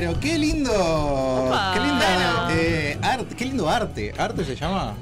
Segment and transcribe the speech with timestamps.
[0.00, 0.72] Pero qué lindo.
[0.72, 1.72] Opa.
[1.74, 2.44] Qué linda.
[2.46, 2.58] Bueno.
[2.62, 4.14] eh, arte, qué lindo arte.
[4.16, 4.94] ¿Arte se llama?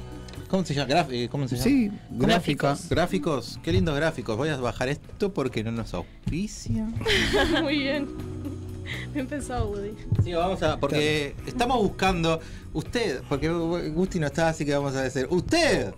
[0.49, 0.89] ¿Cómo se llama?
[0.93, 1.63] Graf- eh, ¿Cómo se llama?
[1.63, 2.77] Sí, gráfica.
[2.89, 4.35] Gráficos, qué lindos gráficos.
[4.35, 6.85] Voy a bajar esto porque no nos auspicia.
[7.61, 8.09] Muy bien.
[9.13, 9.91] Bien pensado, Woody.
[10.21, 10.77] Sí, vamos a.
[10.81, 12.41] Porque estamos buscando.
[12.73, 15.27] Usted, porque Gusti no está, así que vamos a decir.
[15.29, 15.93] Usted,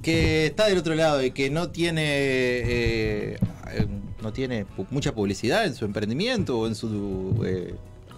[0.00, 2.02] que está del otro lado y que no tiene.
[2.06, 3.38] eh,
[3.72, 3.86] eh,
[4.22, 7.42] no tiene pu- mucha publicidad en su emprendimiento o en su.
[7.44, 7.74] eh,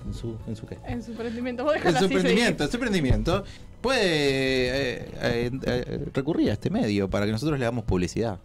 [0.07, 0.79] en su, en su qué?
[0.87, 1.65] En su emprendimiento.
[1.65, 3.45] Vos En su emprendimiento, en su emprendimiento,
[3.81, 8.39] puede eh, eh, eh, recurrir a este medio para que nosotros le damos publicidad.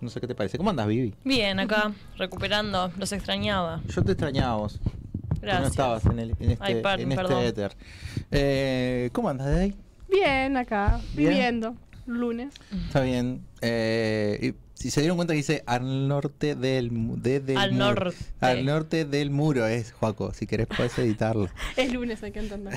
[0.00, 0.56] No sé qué te parece.
[0.56, 1.14] ¿Cómo andas, Vivi?
[1.24, 2.90] Bien, acá, recuperando.
[2.96, 3.82] Los extrañaba.
[3.88, 4.80] Yo te extrañaba vos.
[5.40, 5.62] Gracias.
[5.62, 7.76] No estabas en, el, en este, Ay, en este éter.
[8.30, 9.74] Eh, ¿Cómo andas, Day?
[10.08, 11.00] Bien, acá.
[11.14, 11.30] Bien.
[11.30, 11.76] Viviendo.
[12.06, 12.54] Lunes.
[12.86, 13.42] Está bien.
[13.60, 16.90] Eh, y si se dieron cuenta que dice al norte del,
[17.22, 17.84] de- del Al muro.
[17.94, 18.16] norte.
[18.40, 20.32] Al norte del muro es, Joaco.
[20.32, 21.48] Si querés puedes editarlo.
[21.76, 22.74] Es lunes, hay que entender.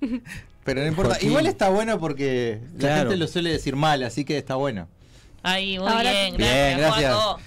[0.64, 1.10] Pero no importa.
[1.10, 1.28] Joaquín.
[1.28, 4.88] Igual está bueno porque la gente lo suele decir mal, así que está bueno.
[5.42, 6.36] Ahí, muy Ahora- bien.
[6.38, 7.14] Bien, Gracias, gracias.
[7.14, 7.40] Juaco.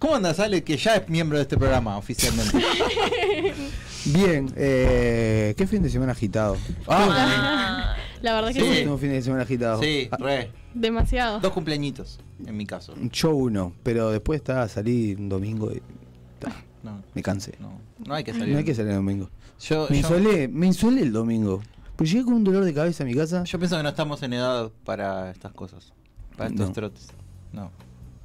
[0.00, 0.64] ¿Cómo andas, Ale?
[0.64, 2.58] Que ya es miembro de este programa oficialmente.
[4.06, 6.58] Bien, eh, qué fin de semana agitado.
[6.86, 8.66] Ah, La verdad que Sí.
[8.66, 8.74] sí.
[8.80, 9.82] Tengo un fin de semana agitado.
[9.82, 10.50] sí, Ah, re.
[10.72, 11.40] Demasiado.
[11.40, 12.94] Dos cumpleañitos, en mi caso.
[13.12, 15.82] Yo uno, pero después estaba salí un domingo y
[16.38, 16.50] ta,
[16.82, 17.54] No, me cansé.
[17.60, 18.48] no, no hay que salir.
[18.48, 19.28] No hay que salir el domingo.
[19.60, 21.62] Yo, Me yo, insolé, me insolé el domingo.
[21.96, 23.44] Pues llegué con un dolor de cabeza a mi casa.
[23.44, 25.92] yo pienso que no estamos en edad para estas cosas.
[26.36, 26.72] Para estos No.
[26.72, 27.08] trotes.
[27.52, 27.70] No,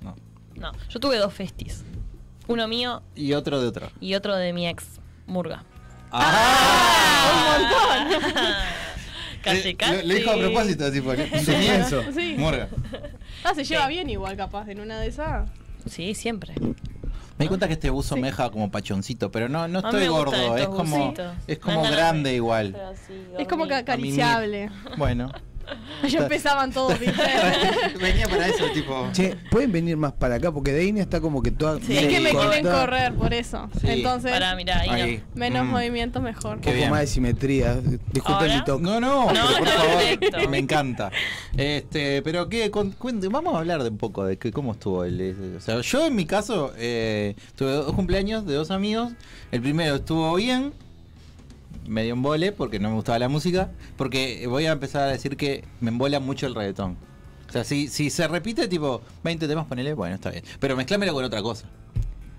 [0.02, 0.16] no.
[0.56, 1.84] no, yo tuve dos festis.
[2.48, 3.90] Uno mío Y otro de otro.
[4.00, 4.86] y otro de mi ex,
[5.28, 5.64] Murga.
[6.10, 6.26] Casi,
[8.12, 8.89] Eh,
[9.78, 9.94] casi.
[10.02, 11.28] Lo, lo dijo a propósito, así porque.
[11.40, 12.04] Suspenso.
[12.14, 12.36] Sí.
[12.38, 12.68] Morga.
[13.44, 13.90] Ah, se lleva Sí.
[13.94, 15.50] bien igual, capaz, en una de esas.
[15.90, 16.54] Sí, siempre.
[17.38, 20.58] Me di cuenta que este buzo me deja como pachoncito, pero no, no estoy gordo,
[20.58, 21.14] es como,
[21.48, 22.76] es como grande de- igual.
[23.38, 24.70] Es como acariciable.
[24.98, 25.32] Bueno,
[26.08, 27.22] Ya empezaban todos, ¿viste?
[28.02, 29.10] Venía para eso, tipo.
[29.12, 31.80] Che, pueden venir más para acá porque Deine está como que toda.
[31.82, 31.98] Sí.
[31.98, 33.70] es que me quieren correr por eso.
[33.82, 33.88] Sí.
[33.90, 35.18] Entonces, Pará, mirá, ahí Ahí.
[35.18, 35.40] no.
[35.40, 35.70] menos Mm.
[35.70, 36.56] movimiento mejor.
[36.58, 36.90] Un poco bien.
[36.90, 37.76] más de simetría.
[38.12, 38.56] Disculpen ¿Ahora?
[38.56, 38.84] mi toque.
[38.84, 41.12] No, no, No, pero por favor, me encanta.
[41.58, 42.48] Este, pero
[42.98, 46.06] cuente- vamos a hablar de un poco de que, cómo estuvo el, o sea, yo
[46.08, 49.12] en mi caso eh, tuve dos cumpleaños de dos amigos.
[49.52, 50.72] El primero estuvo bien,
[51.90, 55.36] medio en vole porque no me gustaba la música, porque voy a empezar a decir
[55.38, 56.98] que me embola mucho el reggaetón.
[57.48, 60.44] O sea, si, si se repite tipo 20 temas, ponele, bueno, está bien.
[60.60, 61.68] Pero mezclámelo con otra cosa.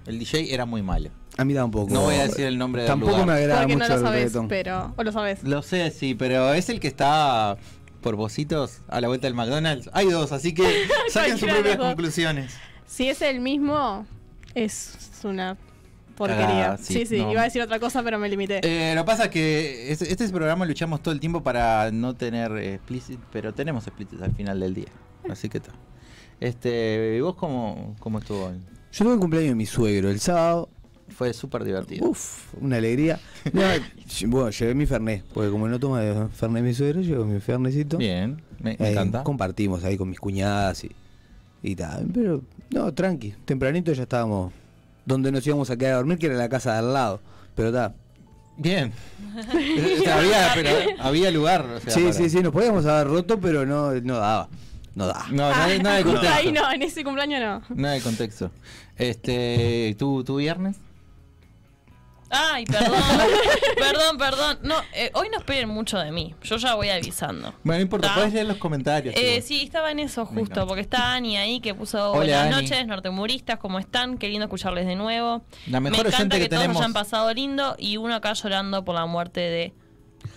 [0.07, 1.11] El DJ era muy malo.
[1.37, 1.93] A mí tampoco.
[1.93, 3.27] No voy a decir el nombre del Tampoco lugar.
[3.27, 4.49] me agrada Porque mucho no lo el sabes, reggaetón.
[4.49, 4.95] pero.
[4.97, 5.43] O lo sabes.
[5.43, 7.57] Lo sé, sí, pero es el que está
[8.01, 9.91] por vositos a la vuelta del McDonald's.
[9.93, 12.55] Hay dos, así que saquen sus de propias conclusiones.
[12.87, 14.07] Si es el mismo,
[14.55, 14.95] es
[15.25, 15.57] una
[16.21, 16.77] porquería.
[16.79, 17.33] Sí, sí, sí, no.
[17.33, 18.61] iba a decir otra cosa, pero me limité.
[18.63, 22.15] Eh, lo que pasa es que este, este programa luchamos todo el tiempo para no
[22.15, 24.89] tener explicit, pero tenemos explicit al final del día.
[25.29, 25.73] Así que está.
[26.39, 28.51] Este, ¿y vos cómo, cómo estuvo?
[28.93, 30.69] Yo tuve el cumpleaños de mi suegro el sábado.
[31.09, 32.09] Fue súper divertido.
[32.09, 33.19] Uf, una alegría.
[33.53, 33.63] No,
[34.29, 37.97] bueno, llevé mi Fernet, porque como no toma de Fernet mi suegro, llevo mi Fernecito.
[37.99, 39.25] Bien, me, me Eh, encanta.
[39.25, 40.91] Compartimos ahí con mis cuñadas y,
[41.63, 42.07] y tal.
[42.15, 43.35] Pero, no, tranqui.
[43.45, 44.53] Tempranito ya estábamos
[45.11, 47.21] donde nos íbamos a quedar a dormir, que era la casa de al lado.
[47.55, 47.95] Pero está.
[48.57, 48.93] Bien.
[49.39, 50.71] O sea, había, pero
[51.01, 51.65] había lugar.
[51.65, 54.49] o sea, Sí, para- sí, sí, nos podíamos haber roto, pero no, no daba.
[54.95, 55.27] No daba.
[55.31, 56.35] No, nada, nada de contexto.
[56.35, 57.77] ahí no, en ese cumpleaños no.
[57.77, 58.51] Nada de contexto.
[58.97, 60.77] Este, ¿tú, tú viernes?
[62.31, 62.93] Ay, perdón.
[63.77, 64.59] perdón, perdón.
[64.63, 66.35] No, eh, hoy no esperen mucho de mí.
[66.43, 67.55] Yo ya voy avisando.
[67.65, 68.15] Bueno, no importa, ¿Ta?
[68.15, 69.15] puedes leer los comentarios.
[69.17, 72.87] Eh, sí, estaba en eso justo, porque está Ani ahí que puso Hola, buenas noches,
[72.87, 74.17] nortemuristas, ¿cómo están?
[74.17, 75.43] Qué lindo escucharles de nuevo.
[75.67, 78.95] La mejor Me encanta que, que todos hayan pasado lindo y uno acá llorando por
[78.95, 79.73] la muerte de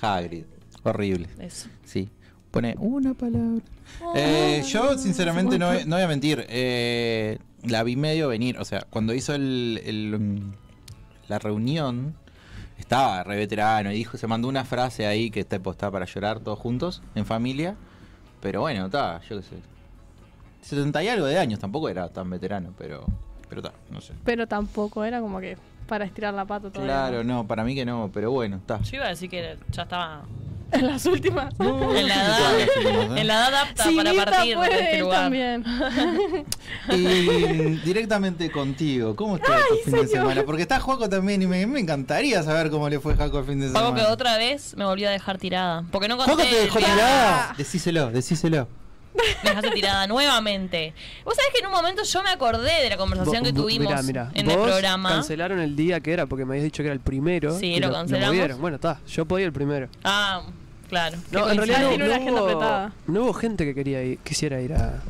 [0.01, 0.45] Hagrid.
[0.83, 1.27] Horrible.
[1.39, 1.69] eso.
[1.85, 2.09] Sí.
[2.51, 3.61] Pone una palabra.
[4.15, 6.45] Eh, yo, sinceramente, no, no voy a mentir.
[6.49, 8.57] eh, la vi medio venir.
[8.57, 10.53] O sea, cuando hizo el, el, mm,
[11.27, 12.15] la reunión,
[12.77, 16.39] estaba re veterano y dijo, se mandó una frase ahí que está postada para llorar
[16.39, 17.75] todos juntos, en familia.
[18.41, 19.55] Pero bueno, está, yo qué sé.
[20.61, 23.05] 70 y algo de años, tampoco era tan veterano, pero
[23.53, 24.13] pero está, no sé.
[24.23, 26.93] Pero tampoco era como que para estirar la pata todavía.
[26.93, 28.81] Claro, no, para mí que no, pero bueno, está.
[28.81, 30.23] Yo iba a decir que ya estaba
[30.79, 31.53] En las últimas.
[31.59, 35.19] en la edad, en la edad apta para partir de este lugar.
[35.21, 35.63] también.
[36.89, 40.43] Y directamente contigo, ¿cómo estuvo tu fin de semana?
[40.43, 43.45] Porque está Joaco también y me, me encantaría saber cómo le fue a Joaco el
[43.45, 43.85] fin de semana.
[43.87, 45.83] Algo que otra vez me volvió a dejar tirada.
[45.91, 46.33] Porque no conté.
[46.33, 47.53] Joaco te el dejó tirada.
[47.57, 48.67] Decíselo, decíselo.
[49.43, 50.93] Me dejaste tirada nuevamente.
[51.23, 54.01] Vos sabés que en un momento yo me acordé de la conversación que tuvimos mirá,
[54.01, 54.31] mirá.
[54.33, 55.09] en el Vos programa.
[55.09, 57.57] Cancelaron el día que era porque me habías dicho que era el primero.
[57.57, 58.33] Sí, lo cancelamos.
[58.35, 58.59] movieron.
[58.59, 59.87] Bueno, está, yo podía el primero.
[60.03, 60.41] Ah,
[60.93, 61.17] claro.
[61.31, 62.93] No, en realidad no, una no agenda hubo, apretada.
[63.07, 65.01] no hubo gente que quería ir, quisiera ir a.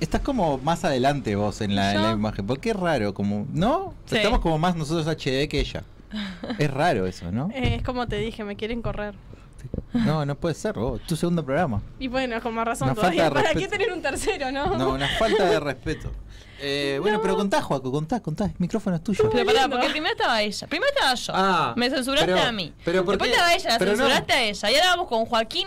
[0.00, 2.16] Estás como más adelante vos en la, en la ¿Yo?
[2.16, 2.46] imagen.
[2.46, 3.14] ¿Por qué es raro?
[3.14, 3.94] Como, ¿No?
[4.06, 4.16] Sí.
[4.16, 5.84] Estamos como más nosotros HD que ella.
[6.58, 7.50] Es raro eso, ¿no?
[7.54, 9.14] Eh, es como te dije, me quieren correr.
[9.92, 11.00] No, no puede ser, vos.
[11.06, 11.82] Tu segundo programa.
[11.98, 13.42] Y bueno, con más razón Una falta todavía.
[13.50, 14.76] ¿Para qué tener un tercero, no?
[14.76, 16.10] No, una falta de respeto.
[16.64, 18.44] Eh, bueno, pero contá, Joaco, contá, contá.
[18.44, 19.28] El micrófono es tuyo.
[19.32, 20.68] Pero pará, porque primero estaba ella.
[20.68, 21.32] Primero estaba yo.
[21.34, 22.72] Ah, me censuraste pero- a mí.
[22.84, 23.34] pero ¿por Después qué?
[23.36, 23.96] estaba ella, la Pero no.
[23.96, 24.70] censuraste a ella.
[24.70, 25.66] Y ahora vamos con Joaquín,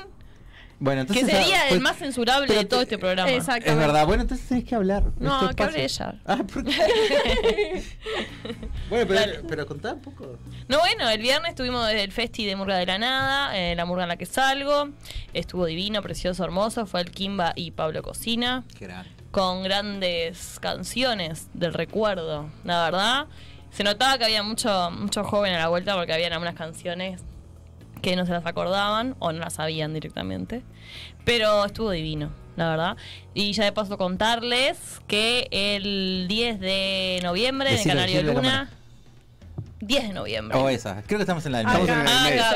[0.78, 1.40] Bueno, que entonces.
[1.40, 3.32] sería ah, el pues- más censurable de todo te- este programa.
[3.32, 3.70] Exacto.
[3.72, 5.04] Es verdad, bueno, entonces tenés que hablar.
[5.20, 6.16] No, Es tu que hable ella.
[6.26, 6.74] Ah, ¿por qué?
[8.90, 10.38] bueno, pero, pero contá un poco.
[10.68, 13.86] No, bueno, el viernes estuvimos desde el Festi de Murga de la Nada, eh, la
[13.86, 14.90] Murga en la que salgo.
[15.34, 16.86] Estuvo divino, precioso, hermoso.
[16.86, 18.64] Fue el Kimba y Pablo Cocina.
[18.78, 19.10] Qué grande.
[19.32, 23.26] con grandes canciones del recuerdo, la verdad.
[23.72, 27.22] Se notaba que había mucho, mucho joven a la vuelta porque habían algunas canciones
[28.02, 30.64] que no se las acordaban o no las sabían directamente.
[31.24, 32.98] Pero estuvo divino, la verdad.
[33.34, 38.70] Y ya de paso contarles que el 10 de noviembre en el Canario Luna...
[39.82, 40.58] 10 de noviembre.
[40.58, 41.04] O esa.
[41.06, 42.08] Creo que estamos en la bien.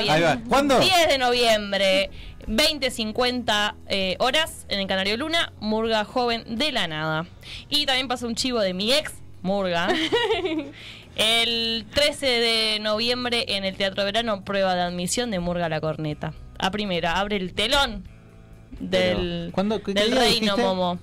[0.10, 0.39] Ahí va.
[0.48, 0.79] ¿Cuándo?
[0.79, 2.10] 10 de noviembre,
[2.48, 7.27] 20.50 eh, horas en el Canario Luna, Murga Joven de la Nada.
[7.69, 9.89] Y también pasa un chivo de mi ex, Murga.
[11.20, 16.34] El 13 de noviembre en el Teatro Verano, prueba de admisión de Murga La Corneta.
[16.58, 18.08] A primera, abre el telón
[18.80, 19.52] del.
[19.54, 20.62] ¿Qué- qué del día Reino dijiste?
[20.62, 20.98] Momo.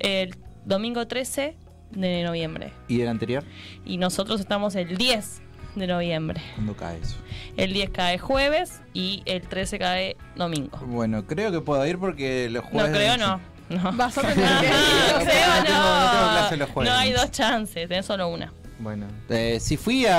[0.00, 0.34] El
[0.64, 1.54] domingo 13
[1.92, 2.72] de noviembre.
[2.88, 3.44] ¿Y el anterior?
[3.86, 5.40] Y nosotros estamos el 10
[5.76, 6.40] de noviembre.
[6.56, 7.16] ¿Cuándo cae eso?
[7.56, 10.78] El 10 cae jueves y el 13 cae domingo.
[10.86, 12.90] Bueno, creo que puedo ir porque los No jueves.
[12.96, 13.40] creo, no.
[13.70, 13.92] No.
[13.92, 14.72] Vas a tener que ir.
[14.72, 16.82] no, No no no.
[16.82, 18.52] No hay dos chances, tenés solo una.
[18.80, 20.18] Bueno, eh, si fui a,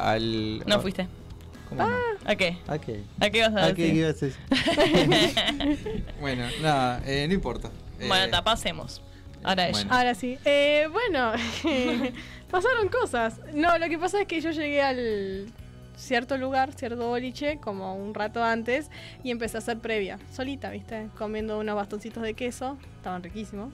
[0.00, 0.60] a- al.
[0.66, 1.06] No fuiste.
[1.68, 1.96] ¿Cómo no?
[2.24, 2.58] ¿A qué?
[2.66, 3.02] ¿A qué?
[3.20, 3.96] ¿A qué vas a ¿A qué decir?
[3.96, 6.10] ibas a decir?
[6.20, 7.70] bueno, nada, eh, no importa.
[8.00, 9.02] Eh, Bueno, ta, pasemos.
[9.42, 9.72] Ahora ella.
[9.72, 9.94] bueno.
[9.94, 10.36] Ahora sí.
[10.44, 11.32] Eh, bueno,
[12.50, 13.38] pasaron cosas.
[13.54, 15.46] No, lo que pasa es que yo llegué al
[15.96, 18.90] cierto lugar, cierto boliche, como un rato antes,
[19.22, 21.08] y empecé a hacer previa, solita, ¿viste?
[21.16, 23.72] Comiendo unos bastoncitos de queso, estaban riquísimos.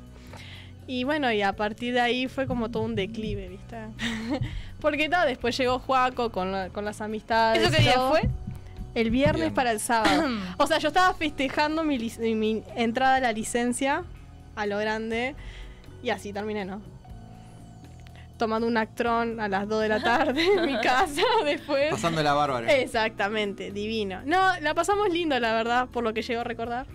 [0.86, 3.76] Y bueno, y a partir de ahí fue como todo un declive, ¿viste?
[4.80, 7.62] Porque después llegó Juaco con, la- con las amistades.
[7.62, 8.10] ¿Eso qué día todo.
[8.10, 8.28] fue?
[8.94, 10.28] El viernes para el sábado.
[10.58, 14.04] o sea, yo estaba festejando mi, mi entrada a la licencia
[14.54, 15.34] a lo grande
[16.02, 16.80] y así terminé, ¿no?
[18.38, 21.90] Tomando un actrón a las 2 de la tarde en mi casa después.
[21.90, 22.70] Pasando la bárbara.
[22.72, 24.20] Exactamente, divino.
[24.24, 26.86] No, la pasamos lindo, la verdad, por lo que llego a recordar.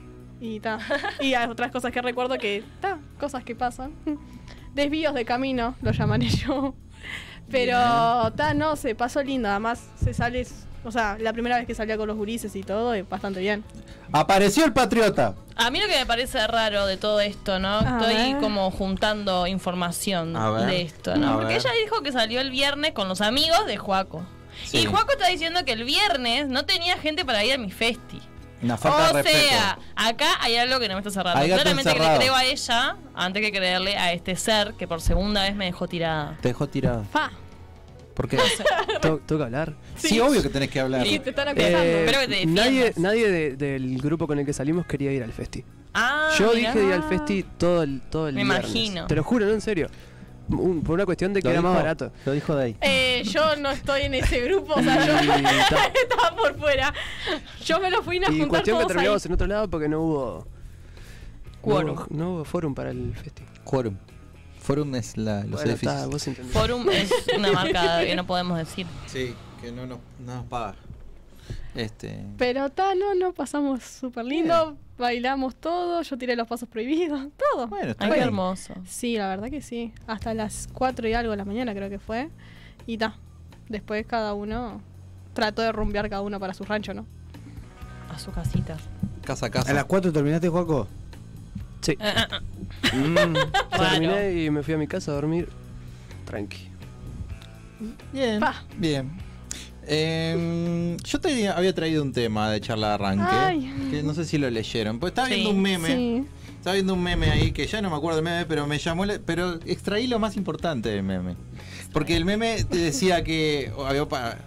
[0.42, 0.80] Y ta.
[1.22, 3.94] Y hay otras cosas que recuerdo que, ta, cosas que pasan.
[4.74, 6.74] Desvíos de camino, lo llamaré yo.
[7.50, 7.78] Pero,
[8.36, 9.50] ta, no, se pasó lindo.
[9.50, 10.48] Además, se sale,
[10.84, 13.64] o sea, la primera vez que salía con los gurises y todo, y bastante bien.
[14.14, 15.36] Apareció el patriota.
[15.56, 17.80] A mí lo que me parece raro de todo esto, ¿no?
[17.80, 18.42] A Estoy ver.
[18.42, 20.66] como juntando información A ver.
[20.68, 21.28] de esto, A ¿no?
[21.28, 21.36] ver.
[21.38, 24.26] Porque ella dijo que salió el viernes con los amigos de Juaco.
[24.66, 24.80] Sí.
[24.80, 28.22] Y Juaco está diciendo que el viernes no tenía gente para ir a mi festi.
[28.64, 29.48] Una falta o de respeto.
[29.50, 31.40] sea, acá hay algo que no me está cerrando.
[31.40, 32.20] Hay gato Claramente que le encerrado.
[32.20, 35.88] creo a ella antes que creerle a este ser que por segunda vez me dejó
[35.88, 36.38] tirada.
[36.42, 37.04] Te dejó tirado.
[37.12, 37.32] ¡Fa!
[38.14, 38.38] ¿Por qué?
[39.02, 39.74] ¿Tengo, tengo que hablar?
[39.96, 40.20] sí.
[40.20, 41.06] obvio que tenés que hablar.
[41.08, 41.78] Sí, te están acusando.
[41.80, 42.66] Eh, Espero que te defiendas.
[42.66, 45.64] nadie nadie de- del grupo con el que salimos quería ir al festi.
[45.94, 46.72] Ah, Yo mirá.
[46.74, 48.64] dije de ir al festi todo el, todo el Me viernes.
[48.70, 49.08] imagino.
[49.08, 49.88] Te lo juro, no en serio.
[50.58, 52.12] Un- por una cuestión de que Lo era más barato.
[52.26, 52.76] Lo dijo de ahí.
[52.82, 55.14] Eh, yo no estoy en ese grupo, o sea, yo
[56.04, 56.94] estaba por fuera.
[57.66, 58.88] Yo me lo fui a Y juntar cuestión que ahí.
[58.88, 60.48] terminamos en otro lado porque no hubo.
[61.62, 61.86] Quórum.
[61.88, 63.44] No, hubo- no hubo forum para el festi.
[63.64, 63.96] Quórum.
[64.60, 65.94] Forum es la, los Bueno, edificios.
[65.96, 66.54] está, vos entendés.
[66.54, 68.86] Forum es una marca que no podemos decir.
[69.08, 70.76] Sí, que no nos, no nos paga.
[71.76, 72.24] Este.
[72.38, 77.68] Pero ta, no, no, pasamos súper lindo, bailamos todo, yo tiré los pasos prohibidos, todo.
[77.68, 78.24] Bueno, está Ay, bien.
[78.24, 78.74] hermoso.
[78.86, 79.94] Sí, la verdad que sí.
[80.08, 82.30] Hasta las 4 y algo de la mañana creo que fue.
[82.88, 83.16] Y ta.
[83.70, 84.82] Después cada uno
[85.34, 87.06] trató de rumbear cada uno para su rancho, ¿no?
[88.10, 88.78] A su casita.
[89.24, 89.72] Casa a casa.
[89.72, 90.88] ¿A las 4 terminaste, Juaco?
[91.82, 91.98] Sí.
[92.00, 92.96] Ah, ah, ah.
[92.96, 93.36] Mm.
[93.78, 95.50] Terminé y me fui a mi casa a dormir.
[96.26, 96.68] Tranqui.
[98.12, 98.40] Bien.
[98.40, 98.64] Pa.
[98.78, 99.12] Bien.
[99.88, 103.26] Eh, yo te había traído un tema de charla de arranque.
[103.30, 103.88] Ay.
[103.92, 105.00] Que no sé si lo leyeron.
[105.00, 105.36] Pues estaba Sí.
[105.36, 105.88] viendo un meme.
[105.96, 106.26] Sí.
[106.58, 109.06] Estaba viendo un meme ahí que ya no me acuerdo del meme, pero me llamó.
[109.06, 111.36] la- Pero extraí lo más importante del meme.
[111.92, 113.72] Porque el meme te decía que.
[113.86, 114.38] había pa-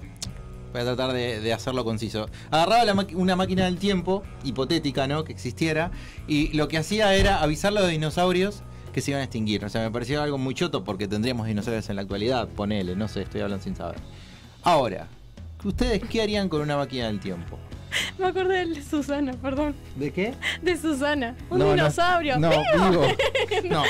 [0.72, 2.28] Voy a tratar de, de hacerlo conciso.
[2.50, 5.22] Agarraba la una máquina del tiempo, hipotética, ¿no?
[5.22, 5.92] Que existiera,
[6.26, 9.64] y lo que hacía era avisarle a los dinosaurios que se iban a extinguir.
[9.64, 13.06] O sea, me parecía algo muy choto porque tendríamos dinosaurios en la actualidad, ponele, no
[13.06, 13.98] sé, estoy hablando sin saber.
[14.64, 15.06] Ahora,
[15.64, 17.58] ¿ustedes qué harían con una máquina del tiempo?
[18.18, 19.74] Me acordé de Susana, perdón.
[19.96, 20.34] ¿De qué?
[20.62, 21.36] De Susana.
[21.50, 21.70] Un No, no.
[21.74, 22.38] dinosaurio.
[22.38, 22.90] No, ¡Vivo!
[22.90, 23.06] vivo.
[23.70, 23.82] No.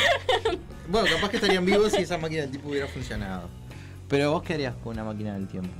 [0.88, 3.48] Bueno, capaz que estarían vivos si esa máquina del tiempo hubiera funcionado.
[4.08, 5.70] Pero vos qué harías con una máquina del tiempo?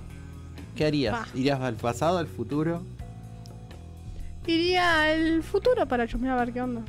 [0.74, 1.14] ¿Qué harías?
[1.14, 1.28] Pa.
[1.38, 2.82] ¿Irías al pasado, al futuro?
[4.46, 6.82] Iría al futuro para chusmear a ver qué onda.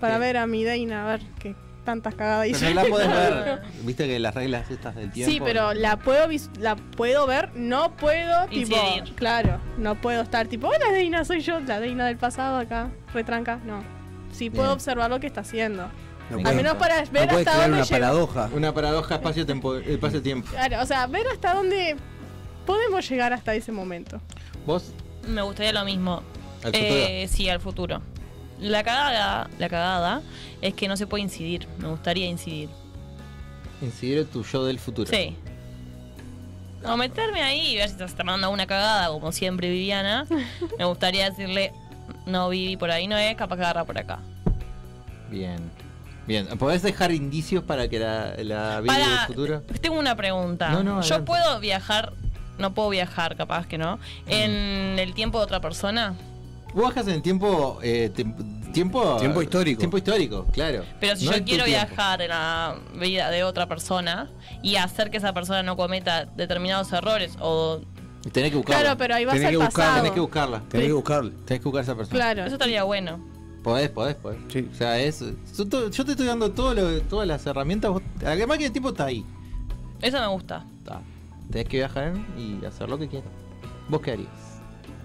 [0.00, 3.62] Para ver a mi Deina, a ver qué tantas cagadas Pero no la podés ver.
[3.84, 5.32] Viste que las reglas estas del tiempo.
[5.32, 9.14] Sí, pero la puedo vis- la puedo ver, no puedo tipo, Incidir.
[9.14, 13.56] claro, no puedo estar tipo, hola Deina, soy yo, la Deina del pasado acá, retranca,
[13.64, 13.82] no.
[14.32, 14.72] Sí puedo Bien.
[14.74, 15.88] observar lo que está haciendo.
[16.30, 18.00] No Al puedes- menos para ver puedes hasta crear dónde una llego.
[18.00, 18.50] paradoja.
[18.54, 19.74] Una paradoja espacio-tiempo.
[19.76, 20.48] Espacio-tiempo.
[20.50, 21.96] Claro, o sea, ver hasta dónde
[22.64, 24.20] podemos llegar hasta ese momento.
[24.64, 24.92] ¿Vos?
[25.28, 26.22] Me gustaría lo mismo.
[26.64, 26.70] Al.
[26.74, 28.00] Eh, sí, al futuro.
[28.62, 30.22] La cagada, la cagada
[30.60, 31.66] es que no se puede incidir.
[31.78, 32.68] Me gustaría incidir.
[33.80, 35.10] Incidir tu yo del futuro.
[35.10, 35.36] Sí.
[36.84, 40.26] O meterme ahí y ver si te está mandando una cagada, como siempre Viviana.
[40.78, 41.72] Me gustaría decirle,
[42.26, 44.18] no Vivi, por ahí no es, capaz que agarra por acá.
[45.30, 45.58] Bien.
[46.26, 46.46] Bien.
[46.58, 49.62] ¿Podés dejar indicios para que la, la vida del futuro?
[49.80, 50.70] tengo una pregunta.
[50.70, 52.12] No, no, Yo puedo viajar,
[52.58, 54.30] no puedo viajar, capaz que no, Mm.
[54.30, 56.14] en el tiempo de otra persona.
[56.74, 57.78] Vos bajas en tiempo.
[57.82, 58.10] eh,
[58.72, 59.16] tiempo.
[59.18, 59.78] Tiempo histórico.
[59.78, 60.84] Tiempo histórico, claro.
[60.98, 64.30] Pero si No yo quiero viajar en la vida de otra persona
[64.62, 67.80] y hacer que esa persona no cometa determinados errores o
[68.32, 68.80] Tenés que buscarla.
[68.82, 69.96] Claro, pero ahí vas Tenés al que buscar, pasado.
[69.96, 70.62] Tenés que buscarla.
[70.68, 71.30] Tenés que buscarlo.
[71.44, 72.16] Tenés que buscar a esa persona.
[72.16, 72.44] Claro.
[72.44, 73.20] eso estaría bueno.
[73.64, 74.38] Podés, podés, podés.
[74.48, 74.68] Sí.
[74.72, 75.22] O sea, es.
[75.56, 77.90] Yo te estoy dando todo lo- todas las herramientas.
[78.22, 79.26] La máquina del tiempo está ahí.
[80.00, 80.64] Eso me gusta.
[80.78, 81.00] Está.
[81.50, 83.28] Tenés que viajar y hacer lo que quieras.
[83.88, 84.28] ¿Vos qué harías?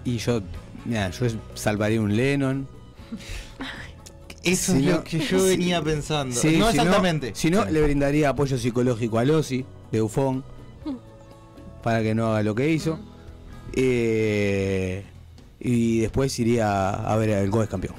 [0.04, 0.40] Y yo,
[0.84, 2.66] mira, yo salvaría un Lennon.
[4.44, 6.34] Eso Si es no- lo que yo venía pensando.
[6.34, 7.32] Sí, no si exactamente.
[7.34, 10.44] Si no, le brindaría apoyo psicológico a Losi, de Ufón,
[11.82, 12.98] para que no haga lo que hizo.
[13.74, 15.04] Eh,
[15.60, 17.94] y después iría a ver el Goes campeón.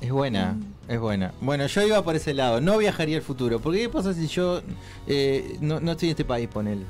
[0.00, 0.56] Es buena,
[0.88, 1.32] es buena.
[1.42, 2.60] Bueno, yo iba por ese lado.
[2.60, 3.60] No viajaría al futuro.
[3.60, 4.62] Porque ¿qué pasa si yo
[5.06, 6.82] eh, no, no estoy en este país, ponele?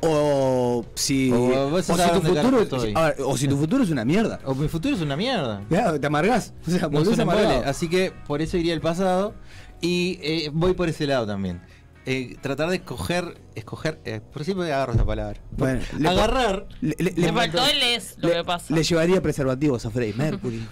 [0.00, 2.92] O si, O si tu futuro, carajo estoy.
[2.94, 4.38] a ver, o si tu futuro es una mierda.
[4.44, 5.62] O mi futuro es una mierda.
[5.70, 6.52] Ya, te amargás.
[6.66, 7.62] O sea, No.
[7.66, 9.34] Así que por eso iría al pasado.
[9.80, 11.60] Y eh, voy por ese lado también.
[12.06, 15.38] Eh, tratar de escoger, escoger, eh, por siempre agarro esa palabra.
[15.50, 18.74] Bueno, le- Agarrar, Le, le- Le le- faltó el es lo le- que pasa.
[18.74, 20.66] le llevaría preservativos a Freddie Mercury.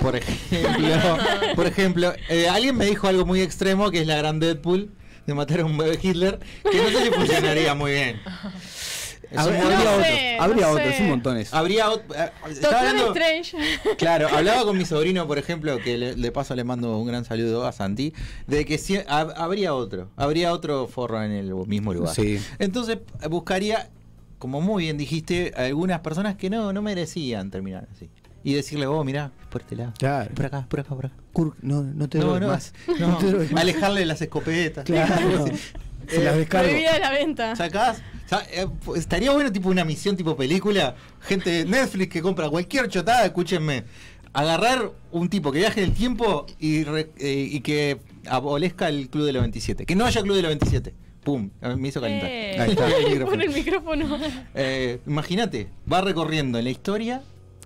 [0.00, 1.16] por ejemplo,
[1.56, 4.92] por ejemplo, eh, alguien me dijo algo muy extremo que es la gran Deadpool
[5.26, 6.38] de matar a un bebé Hitler,
[6.70, 8.20] que no sé si funcionaría muy bien.
[9.36, 9.86] Habría, No habría sé,
[10.36, 11.02] otros, habría no otros, sé.
[11.02, 11.52] un montones.
[11.52, 13.96] Habría ot- eh, estaba Doctor hablando- Strange.
[13.98, 17.24] Claro, hablaba con mi sobrino, por ejemplo, que le, de paso le mando un gran
[17.24, 18.14] saludo a Santi,
[18.46, 22.14] de que si, hab- habría otro, habría otro forro en el mismo lugar.
[22.14, 22.38] Sí.
[22.60, 23.90] Entonces buscaría,
[24.38, 28.08] como muy bien dijiste, algunas personas que no, no merecían terminar así.
[28.46, 29.92] Y decirle, oh, mirá, por este lado.
[29.98, 30.30] Claro.
[30.34, 31.14] Por acá, por acá, por acá.
[31.32, 32.72] Kurt, no, no te No, no, más.
[32.98, 33.60] no, te más.
[33.60, 34.84] alejarle las escopetas.
[34.84, 35.46] Claro.
[36.08, 36.68] Se las descargo.
[36.68, 37.56] Prohibida de la venta.
[37.56, 42.48] Sacás, sa- eh, estaría bueno tipo una misión tipo película, gente de Netflix que compra
[42.48, 43.82] cualquier chotada, escúchenme,
[44.32, 47.98] agarrar un tipo que viaje en el tiempo y, re- eh, y que
[48.28, 50.94] abolezca el Club de los 27, que no haya Club de los 27.
[51.24, 52.28] Pum, eh, me hizo calentar.
[52.30, 52.56] Eh.
[52.60, 53.30] Ahí está, el micrófono.
[53.32, 54.18] Pon el micrófono.
[54.54, 57.22] Eh, Imagínate, va recorriendo en la historia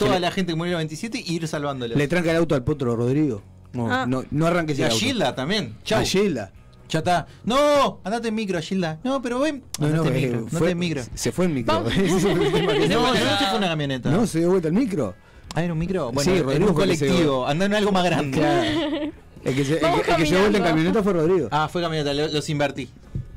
[0.07, 1.95] toda la gente que murió en el 27 y ir salvándolo.
[1.95, 3.43] Le tranca el auto al potro Rodrigo.
[3.73, 4.05] No, Ah.
[4.07, 4.99] no, no arranques y el a auto.
[5.05, 5.77] Gilda también.
[5.85, 6.01] Chau.
[6.01, 6.53] A Gilda.
[6.89, 7.27] Ya está.
[7.45, 8.99] No, andate en micro, Gilda.
[9.05, 9.63] No, pero ven.
[9.79, 10.39] No, no, en eh, micro.
[10.39, 11.03] andate fue, en micro.
[11.15, 11.75] Se fue en micro.
[11.75, 14.11] No, no, no se fue una camioneta.
[14.11, 15.15] No, se dio vuelta el micro.
[15.55, 16.11] Ah, era un micro.
[16.13, 17.47] Bueno, Sí, en un colectivo.
[17.47, 18.37] Anda en algo más grande.
[18.39, 19.13] Claro.
[19.45, 21.49] El que se, el Vamos que, el que se dio vuelta en camioneta fue Rodrigo.
[21.51, 22.91] Ah, fue camioneta, lo- los invertí.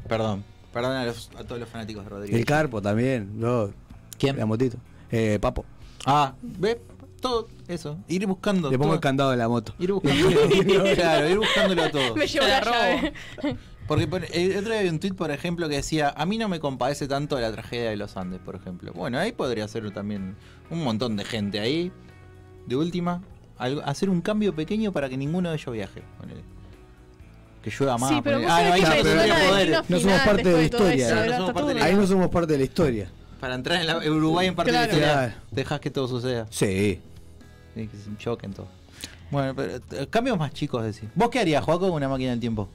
[0.10, 0.44] Perdón.
[0.74, 2.36] Perdón a, los- a todos los fanáticos de Rodrigo.
[2.38, 3.40] el Carpo también.
[3.40, 3.70] No.
[4.20, 4.38] ¿Quién?
[4.38, 4.76] La motito.
[5.12, 5.64] Eh, Papo.
[6.06, 6.82] Ah, ve,
[7.22, 7.98] todo eso.
[8.08, 8.70] Ir buscando.
[8.70, 8.96] Le pongo todo.
[8.96, 9.74] el candado de la moto.
[9.80, 10.40] Ir buscándolo.
[10.96, 12.16] claro, ir buscándolo todo.
[12.16, 13.14] Me llevó Se la llave.
[13.88, 16.48] Porque por- el otro día había un tweet, por ejemplo, que decía: A mí no
[16.50, 18.92] me compadece tanto la tragedia de los Andes, por ejemplo.
[18.94, 20.36] Bueno, ahí podría ser también
[20.70, 21.92] un montón de gente ahí.
[22.66, 23.22] De última,
[23.58, 26.02] algo- hacer un cambio pequeño para que ninguno de ellos viaje.
[26.18, 26.42] ponele.
[27.62, 28.10] Que llueva más.
[28.10, 28.82] Sí, pero Ah, no, ahí
[29.88, 31.06] no somos parte de la historia.
[31.08, 31.88] eso, No era somos parte de la todo.
[31.90, 33.12] Ahí no somos parte de la historia.
[33.44, 34.88] Para entrar en la, Uruguay en parte Claro.
[34.88, 35.42] de la historia, Claro.
[35.52, 36.48] dejas que todo suceda.
[36.50, 37.02] Sí.
[37.76, 38.68] Sí, que se choquen todo.
[39.32, 41.10] Bueno, pero eh, cambios más chicos, decir.
[41.14, 42.70] ¿Vos qué harías, Joaco, con una máquina del tiempo?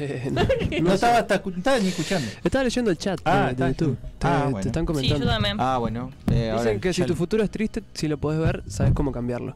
[0.00, 0.42] Eh, No,
[0.82, 2.28] no estaba, hasta estaba ni escuchando.
[2.42, 3.98] Estaba leyendo el chat Ah, de, está- de YouTube.
[4.18, 4.58] Te, ah, te bueno.
[4.58, 5.26] están Sí, yo comentando.
[5.26, 5.56] también.
[5.60, 6.10] Ah, bueno.
[6.32, 9.12] eh, ahora Dicen que si tu futuro es triste, si lo podés ver, sabes cómo
[9.12, 9.54] cambiarlo.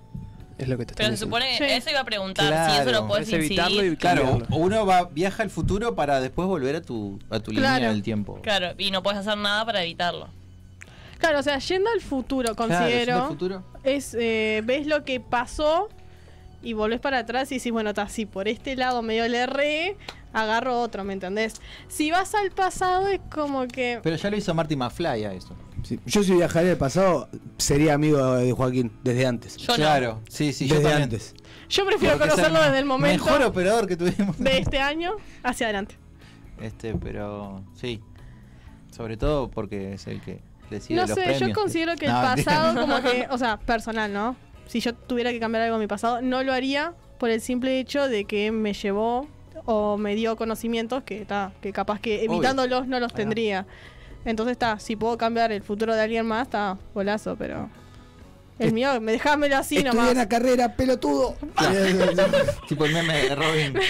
[0.58, 1.72] Es lo que te Pero se supone que Sí.
[1.74, 2.82] eso iba a preguntar, si Claro.
[2.82, 6.82] eso lo puedes evitarlo y Claro, uno va, viaja al futuro para después volver a
[6.82, 7.92] tu, a tu línea Claro.
[7.92, 8.38] del tiempo.
[8.42, 10.28] Claro, y no puedes hacer nada para evitarlo.
[11.18, 13.64] Claro, o sea, yendo al futuro, Claro, considero, al futuro.
[13.82, 15.88] es eh, ves lo que pasó
[16.62, 19.96] y volvés para atrás y decís, bueno, está así, por este lado medio le erré,
[20.32, 21.54] agarro otro, ¿me entendés?
[21.88, 24.00] Si vas al pasado es como que...
[24.02, 25.54] Pero ya lo hizo Marty McFly a eso.
[25.84, 26.00] Sí.
[26.06, 29.56] Yo si viajaría al pasado, sería amigo de Joaquín desde antes.
[29.58, 29.76] Yo no.
[29.76, 31.02] claro, sí, sí, yo desde también.
[31.04, 31.34] antes.
[31.68, 34.38] Yo prefiero Porque conocerlo desde el momento Mejor operador que tuvimos.
[34.38, 35.96] de este año hacia adelante.
[36.60, 38.00] Este, pero sí.
[38.90, 41.40] Sobre todo porque es el que decide No los sé, premios.
[41.40, 44.36] yo considero que el pasado como que, o sea, personal, ¿no?
[44.66, 47.78] Si yo tuviera que cambiar algo en mi pasado, no lo haría por el simple
[47.78, 49.26] hecho de que me llevó
[49.66, 52.32] o me dio conocimientos que está, que capaz que Obvio.
[52.32, 53.16] evitándolos no los va.
[54.24, 57.68] Entonces está, si puedo cambiar el futuro de alguien más, está golazo, pero
[58.58, 60.12] el mío, me dejámelo así Estudié nomás.
[60.12, 61.36] una carrera, pelotudo.
[62.68, 63.74] tipo el meme de Robin.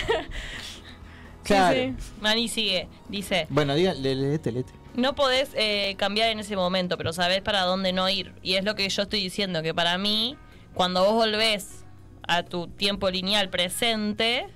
[1.44, 1.76] Sí, Claro.
[1.78, 1.94] sí.
[2.22, 4.72] Mani sigue, dice, Bueno, diga, le, leete, leete.
[4.94, 8.32] no podés eh, cambiar en ese momento, pero sabés para dónde no ir.
[8.42, 10.38] Y es lo que yo estoy diciendo, que para mí,
[10.72, 11.84] cuando vos volvés
[12.26, 14.46] a tu tiempo lineal presente,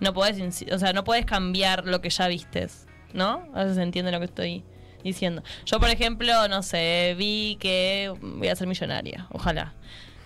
[0.00, 3.46] no podés, o sea, no podés cambiar lo que ya vistes, ¿no?
[3.52, 4.64] A veces se entiende lo que estoy
[5.04, 5.42] diciendo.
[5.66, 9.74] Yo, por ejemplo, no sé, vi que voy a ser millonaria, ojalá,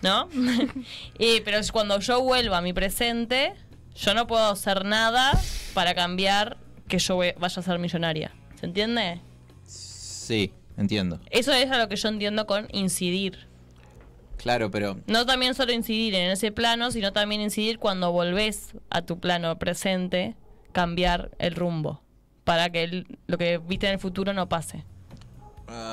[0.03, 0.29] ¿no?
[1.19, 3.53] y, pero cuando yo vuelvo a mi presente,
[3.97, 5.33] yo no puedo hacer nada
[5.75, 8.33] para cambiar que yo voy- vaya a ser millonaria.
[8.59, 9.21] ¿Se entiende?
[9.67, 11.21] Sí, entiendo.
[11.31, 13.47] Eso es a lo que yo entiendo con incidir.
[14.37, 19.03] Claro, pero No también solo incidir en ese plano, sino también incidir cuando volvés a
[19.03, 20.37] tu plano presente,
[20.73, 22.03] cambiar el rumbo.
[22.49, 24.83] Para que el- lo que viste en el futuro no pase.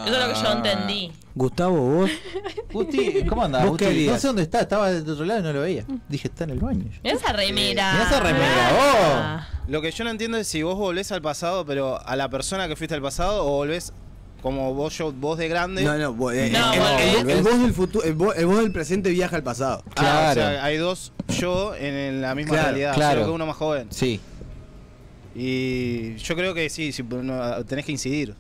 [0.05, 1.11] Eso es lo que yo entendí.
[1.35, 2.09] Gustavo, vos.
[2.71, 3.67] Gusti, ¿cómo andás?
[3.67, 4.07] ¿Vos qué Gusti?
[4.07, 5.83] No sé dónde está, estaba del otro lado y no lo veía.
[6.07, 6.85] Dije, está en el baño.
[7.03, 7.91] Mirá esa remera.
[7.93, 9.11] Mirá esa remera, oh.
[9.15, 9.47] Ah.
[9.67, 12.69] Lo que yo no entiendo es si vos volvés al pasado, pero a la persona
[12.69, 13.91] que fuiste al pasado, o volvés
[14.41, 15.83] como vos, yo, vos de grande.
[15.83, 17.15] No, no, vos- eh, No, el, volvés.
[17.19, 19.83] el- el vos del futuro, el vos, el vos del presente viaja al pasado.
[19.89, 20.31] Ah, Claro.
[20.31, 23.15] o sea, hay dos yo en, en la misma Claro, realidad, claro.
[23.15, 23.87] solo que uno más joven.
[23.89, 24.21] Sí.
[25.35, 28.35] Y yo creo que sí, sí, no, tenés que incidir.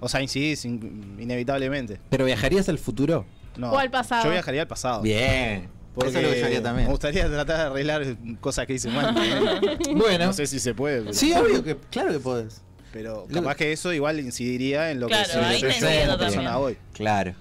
[0.00, 2.00] O sea, incidís in- inevitablemente.
[2.08, 3.26] ¿Pero viajarías al futuro?
[3.56, 4.24] No, O al pasado.
[4.24, 5.02] Yo viajaría al pasado.
[5.02, 5.68] Bien.
[5.94, 6.88] Porque Eso es lo que yo haría Me también.
[6.88, 9.14] gustaría tratar de arreglar cosas que hice mal.
[9.14, 9.94] ¿no?
[9.96, 10.26] Bueno.
[10.26, 11.00] No sé si se puede.
[11.00, 12.62] Pero, Sí, obvio que, claro que podés.
[12.92, 16.46] pero capaz que eso igual incidiría en lo Claro, que soy persona también.
[16.54, 16.76] hoy.
[16.92, 17.34] Claro.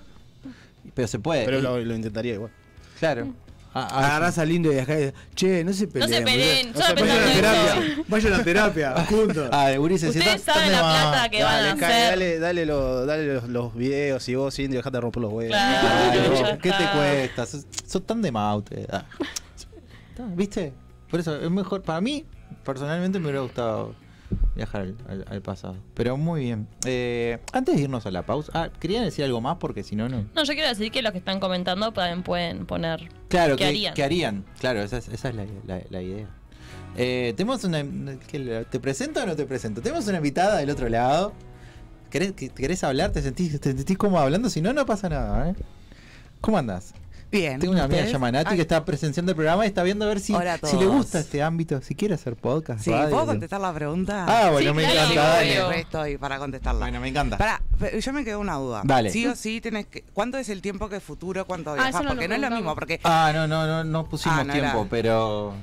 [0.96, 1.46] Pero se puede.
[1.46, 2.52] Pero lo intentaría igual.
[3.00, 3.32] Claro.
[3.73, 6.10] Ah, ah, Agarrás al lindo y viajás y decís, che, no se No peleen.
[6.12, 9.49] se peleen, solo se Vayan a pensando la en terapia, vayan a la terapia, juntos.
[9.51, 12.10] Ah, de Ulises, Ustedes saben la plata que van a hacer.
[12.10, 15.56] dale, dale, lo- dale los, los videos y vos, Indio, dejate de romper los huevos.
[15.56, 17.45] Claro, ¿Qué te cuesta?
[17.45, 18.88] Sos, sos tan de maute.
[18.91, 19.03] Ah.
[20.36, 20.73] ¿Viste?
[21.12, 21.84] Por eso es mejor.
[21.84, 22.25] Para mí,
[22.63, 23.93] personalmente, me hubiera gustado
[24.56, 25.76] viajar al, al- al pasado.
[25.94, 26.68] Pero muy bien.
[26.86, 29.58] Eh, antes de irnos a la pausa, ah, ¿querían decir algo más?
[29.58, 30.26] Porque si no, no.
[30.36, 33.70] No, yo quiero decir que los que están comentando también pueden poner Claro, ¿Qué que,
[33.70, 33.94] harían?
[33.94, 34.46] que harían.
[34.60, 36.28] Claro, esa es, esa es la, la- la idea.
[36.96, 37.84] Eh, tenemos una.
[38.28, 39.82] ¿qué ¿Te presento o no te presento?
[39.82, 41.34] Tenemos una invitada del otro lado.
[42.10, 43.12] ¿Querés, que- ¿Querés hablar?
[43.12, 44.50] ¿Te sentís, ¿Te sentís cómodo hablando?
[44.50, 45.56] Si no, no pasa nada, ¿eh?
[46.42, 46.94] ¿Cómo andás?
[47.32, 47.60] Bien.
[47.60, 48.13] Tengo una amiga ¿ustedes?
[48.13, 50.58] llamada Nati Ay, que está presenciando el programa y está viendo a ver si, a
[50.63, 52.82] si le gusta este ámbito, si quiere hacer podcast.
[52.84, 53.10] Sí, radio.
[53.10, 54.26] ¿puedo contestar la pregunta?
[54.28, 55.24] Ah, bueno, Sí, me claro, encanta.
[55.30, 55.80] Dale.
[55.82, 56.80] Estoy para contestarla.
[56.86, 57.38] Bueno, me encanta.
[57.38, 58.82] Pará, pe- yo me quedo una duda.
[58.86, 59.10] Dale.
[59.10, 60.04] Sí o sí tenés que.
[60.13, 61.46] ¿Cuánto es el tiempo que futuro?
[61.46, 62.02] ¿Cuánto Ah, viajas?
[62.04, 63.00] no porque no es lo mismo, porque.
[63.04, 64.90] Ah, no, no, no, no pusimos Ah, no tiempo, era.
[64.90, 65.54] pero.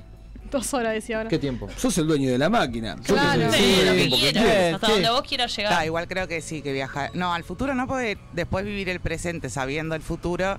[0.50, 1.30] Dos horas decía ahora.
[1.30, 1.68] ¿Qué tiempo?
[1.76, 2.94] Sos el dueño de la máquina.
[3.02, 3.50] Claro.
[3.52, 4.92] Sí, el lo que quieras, quieras, hasta sí.
[4.92, 5.84] donde vos quieras llegar.
[5.86, 7.10] Igual creo que sí, que viajar.
[7.14, 10.58] No, al futuro no, porque después vivir el presente sabiendo el futuro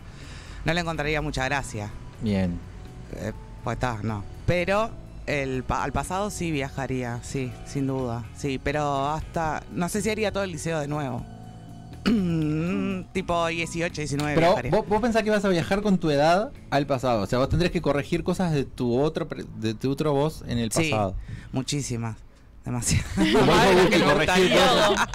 [0.66, 1.90] no le encontraría mucha gracia.
[2.22, 2.60] Bien.
[3.16, 3.32] Eh,
[3.64, 4.24] pues está, no.
[4.46, 4.90] Pero
[5.26, 8.26] el al pasado sí viajaría, sí, sin duda.
[8.38, 9.64] Sí, pero hasta.
[9.72, 11.26] No sé si haría todo el liceo de nuevo.
[13.14, 14.72] tipo 18, 19 Pero viajaría.
[14.72, 17.22] vos, vos pensás que vas a viajar con tu edad al pasado.
[17.24, 20.60] O sea, vos tendrías que corregir cosas de tu otro, de tu otro voz en
[20.60, 20.90] el Sí.
[20.92, 21.16] pasado.
[21.52, 22.18] Muchísimas.
[22.66, 23.06] Demasiado.
[24.18, 24.56] Gustaría.
[24.58, 25.08] cosas.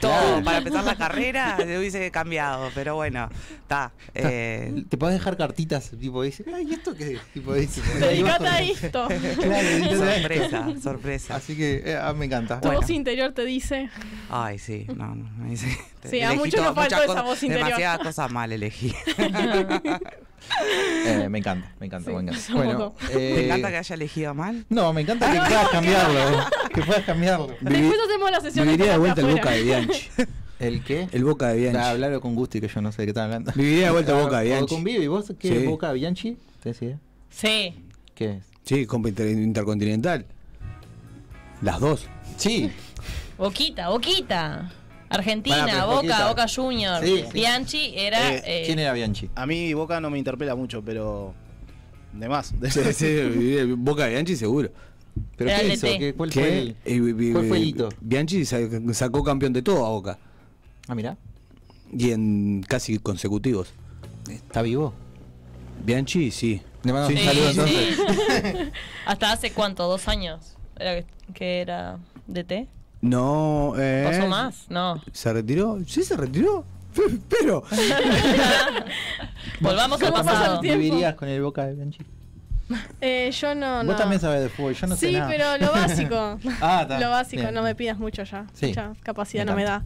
[0.00, 0.44] Todo, Claro.
[0.44, 3.28] para empezar la carrera se hubiese cambiado, pero bueno,
[3.62, 3.92] está.
[4.14, 7.18] eh, Te podés dejar cartitas, tipo, dice, ay, ¿esto qué?
[7.32, 9.08] Tipo, dice, Dedicate a esto.
[9.38, 11.36] Claro, sorpresa, sorpresa.
[11.36, 12.60] Así que eh, ah, me encanta.
[12.60, 12.80] Tu Bueno.
[12.80, 13.88] voz interior te dice.
[14.28, 15.78] Ay, sí, no, no, me dice.
[16.08, 17.66] Sí, a muchos nos todo- faltó esa voz interior.
[17.68, 18.92] Demasiadas cosas mal elegí.
[21.04, 22.52] Eh, me encanta, me encanta, Sí, me encanta.
[22.54, 24.64] Bueno, eh, ¿Te encanta que haya elegido mal?
[24.70, 26.20] No, me encanta que puedas cambiarlo.
[26.72, 27.46] Que puedas cambiarlo.
[27.60, 29.62] Después hacemos la sesión Viviría de vuelta el boca de.
[29.62, 30.08] Bianchi.
[30.58, 31.08] ¿El qué?
[31.12, 31.78] El boca de Ah, Bianchi.
[31.90, 33.52] Hablarlo con Gusti, que yo no sé de qué están hablando.
[33.54, 34.74] Viviría de vuelta el boca de Bianchi.
[34.74, 35.66] con Vivi, ¿vos qué Sí.
[35.66, 36.36] Boca Bianchi?
[36.62, 36.98] ¿Te decía?
[37.30, 37.74] Sí.
[38.16, 38.44] ¿Qué es?
[38.64, 40.26] Sí, Inter- Intercontinental.
[41.62, 42.06] Las dos.
[42.36, 42.70] Sí.
[43.36, 44.72] Boquita, Boquita.
[45.10, 46.28] Argentina, pero Boca, Boquita.
[46.28, 47.02] Boca Junior.
[47.04, 47.32] Sí, sí.
[47.32, 48.34] Bianchi era.
[48.34, 49.30] Eh, eh, ¿Quién era Bianchi?
[49.34, 51.34] A mí Boca no me interpela mucho, pero.
[52.12, 52.52] De más.
[52.70, 54.70] Sí, de boca de Bianchi seguro.
[55.36, 55.86] ¿Pero qué hizo?
[55.86, 55.98] DT.
[55.98, 56.40] ¿Qué- ¿Cuál ¿Qué?
[56.40, 57.32] fue el...?
[57.32, 57.88] ¿Cuál fue el hito?
[58.00, 58.58] Bianchi sa-
[58.92, 60.18] sacó campeón de todo a Boca.
[60.88, 61.16] Ah, mirá.
[61.92, 63.72] Y en casi consecutivos.
[64.30, 64.92] ¿Está vivo?
[65.84, 66.60] Bianchi, sí.
[66.82, 67.58] Le mando Sí, un saludo sí.
[67.60, 68.72] entonces.
[69.06, 70.56] Hasta hace cuánto, dos años.
[70.78, 71.04] Era
[71.34, 72.68] que, era DT.
[73.00, 73.74] No.
[73.78, 74.66] Eh, ¿Pasó más?
[74.68, 75.02] No.
[75.12, 75.78] ¿Se retiró?
[75.86, 76.64] ¿Sí se retiró?
[77.28, 77.62] Pero.
[79.60, 80.60] Volvamos al ¿Cómo pasa el pasado.
[80.60, 82.00] ¿Vivirías con el Boca de Bianchi?
[83.00, 83.92] Eh, yo no, no.
[83.92, 86.38] Vos también sabés de fútbol, yo no sé sí, pero lo básico.
[86.60, 86.86] Ah.
[87.00, 87.54] Lo básico, Bien.
[87.54, 88.46] no me pidas mucho ya.
[88.52, 88.68] Sí.
[88.68, 89.82] Mucha capacidad Me no me da.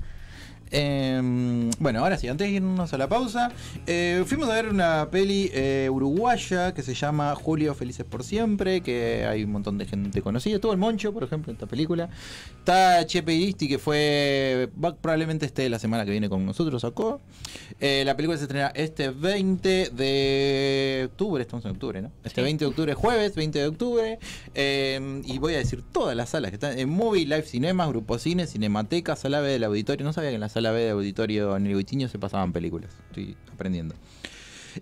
[0.73, 3.53] Eh, bueno, ahora sí, antes de irnos a la pausa,
[3.87, 8.81] eh, fuimos a ver una peli eh, uruguaya que se llama Julio Felices por Siempre,
[8.81, 10.55] que hay un montón de gente conocida.
[10.57, 12.09] Estuvo el Moncho, por ejemplo, en esta película.
[12.59, 17.21] Está Chepe Iristi, que fue, va- probablemente esté la semana que viene con nosotros, sacó.
[17.81, 22.11] Eh, la película se estrena este 20 de octubre, estamos en octubre, ¿no?
[22.25, 24.19] Este 20 de octubre, jueves 20 de octubre.
[24.55, 28.19] Eh, y voy a decir todas las salas que están en Movie, Live Cinemas, Grupo
[28.19, 30.05] Cine, Cinemateca, Sala B del Auditorio.
[30.07, 32.91] No sabía que en la Sala B del Auditorio en el Goitiño se pasaban películas.
[33.09, 33.95] Estoy aprendiendo.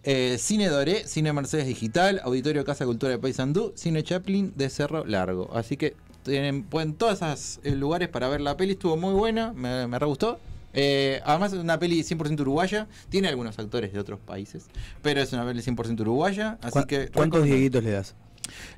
[0.05, 5.05] Eh, Cine Doré, Cine Mercedes Digital, Auditorio Casa Cultura de Paysandú, Cine Chaplin de Cerro
[5.05, 5.51] Largo.
[5.55, 8.73] Así que tienen pueden todos esos eh, lugares para ver la peli.
[8.73, 10.39] Estuvo muy buena, me, me re gustó.
[10.73, 12.87] Eh, además es una peli 100% uruguaya.
[13.09, 14.67] Tiene algunos actores de otros países,
[15.03, 16.59] pero es una peli 100% uruguaya.
[16.63, 18.15] Así ¿Cu- que ¿Cuántos dieguitos le das?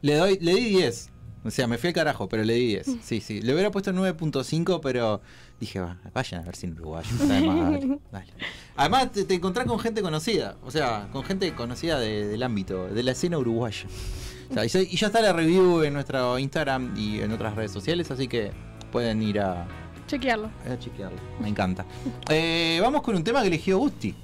[0.00, 1.10] Le doy, le di 10.
[1.44, 2.86] O sea, me fui al carajo, pero le di 10.
[3.02, 3.42] Sí, sí.
[3.42, 5.20] Le hubiera puesto 9.5, pero
[5.60, 7.08] dije, va, vayan a ver sin uruguayo.
[7.10, 8.32] está de más, dale, dale.
[8.76, 10.56] Además, te, te encontrás con gente conocida.
[10.64, 13.86] O sea, con gente conocida de- del ámbito, de la escena uruguaya.
[14.50, 18.10] O sea, y, ya está la review en nuestro Instagram y en otras redes sociales,
[18.10, 18.52] así que
[18.90, 19.66] pueden ir a,
[20.06, 20.50] chequearlo.
[20.70, 21.18] A chequearlo.
[21.40, 21.86] Me encanta.
[22.28, 24.14] Eh, vamos con un tema que eligió Gusti,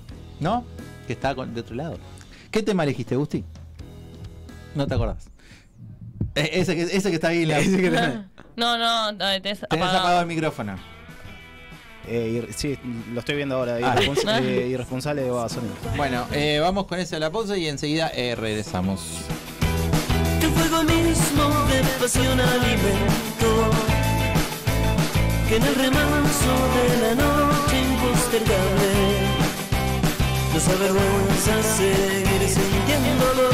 [0.41, 0.65] ¿no?
[1.07, 1.99] Que está con- de otro lado.
[2.51, 3.43] ¿Qué tema elegiste, Gusti?
[4.75, 5.31] No te acordás.
[6.35, 8.25] Eh, ese, que, ese que está ahí en la.
[8.57, 9.99] No, no, no, tenés Tenés apagado.
[9.99, 10.77] apagado el micrófono.
[12.09, 12.79] Eh, ir- sí,
[13.13, 13.77] lo estoy viendo ahora.
[13.83, 13.95] Ah.
[13.97, 15.77] Irrespons- eh, irresponsable de Babasónicos.
[15.97, 19.01] Bueno, eh, vamos con eso a la pausa y enseguida eh, regresamos.
[20.43, 23.71] El fuego mismo de pasión alimento
[25.49, 28.93] que en el remanso de la noche impostergable
[30.55, 33.49] nos avergüenza seguir sintiéndolo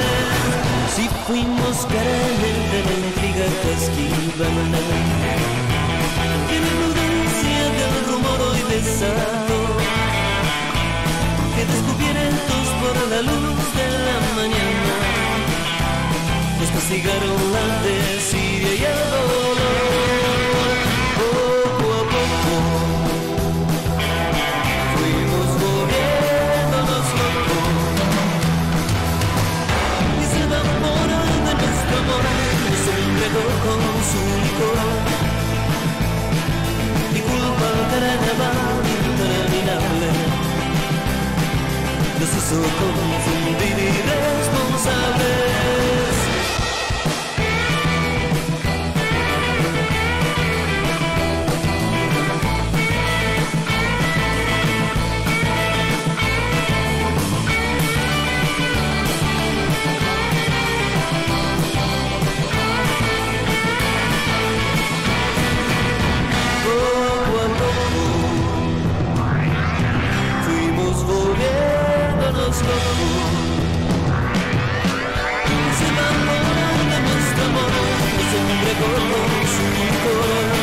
[0.94, 4.81] Si fuimos carentes de la intriga que esquivan en la
[6.79, 9.59] prudencia del rumor hoy besado
[11.55, 14.94] que descubiertos por la luz de la mañana
[16.59, 17.66] nos castigaron la
[18.33, 19.97] y el dolor
[37.98, 40.08] carnaval interminable
[42.20, 45.58] nos hizo confundir irresponsables
[72.68, 74.59] volviéndonos locos.
[75.78, 77.72] Se enamoró de nuestro amor,
[78.14, 80.58] nos entregó con su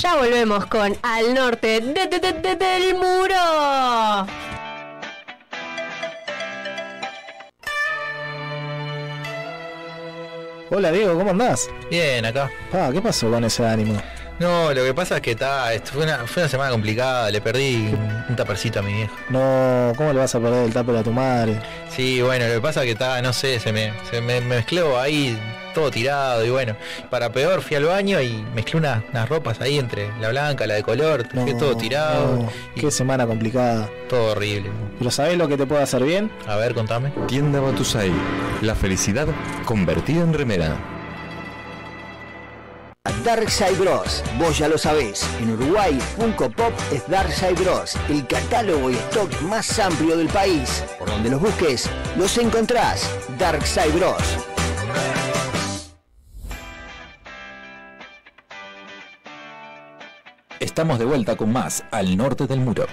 [0.00, 4.26] Ya volvemos con Al Norte de- de- de- de- del Muro.
[10.70, 11.68] Hola Diego, ¿cómo andás?
[11.90, 12.50] Bien, acá.
[12.72, 14.00] Ah, ¿qué pasó con ese ánimo?
[14.38, 17.40] No, lo que pasa es que está, esto fue, una, fue una semana complicada, le
[17.40, 19.14] perdí un, un tapercito a mi viejo.
[19.28, 21.60] No, ¿cómo le vas a perder el tupper a tu madre?
[21.90, 24.98] Sí, bueno, lo que pasa es que está, no sé, se me, se me mezcló
[24.98, 25.38] ahí
[25.72, 26.76] todo tirado y bueno,
[27.10, 30.74] para peor fui al baño y mezclé unas, unas ropas ahí entre la blanca, la
[30.74, 33.88] de color, dejé todo tirado, no, y Qué semana complicada.
[34.08, 34.70] todo horrible.
[34.98, 36.30] Pero ¿sabés lo que te puede hacer bien?
[36.46, 37.12] A ver, contame.
[37.26, 38.10] Tienda Batusai.
[38.62, 39.26] La felicidad
[39.64, 40.76] convertida en remera.
[43.24, 44.22] Darkside Bros.
[44.38, 45.24] Vos ya lo sabés.
[45.40, 47.96] En Uruguay, Funko Pop es Darkside Bros.
[48.08, 50.84] El catálogo y stock más amplio del país.
[50.98, 53.08] Por donde los busques, los encontrás.
[53.38, 54.22] Darkside Bros.
[60.62, 62.86] Estamos de vuelta con más al norte del muro.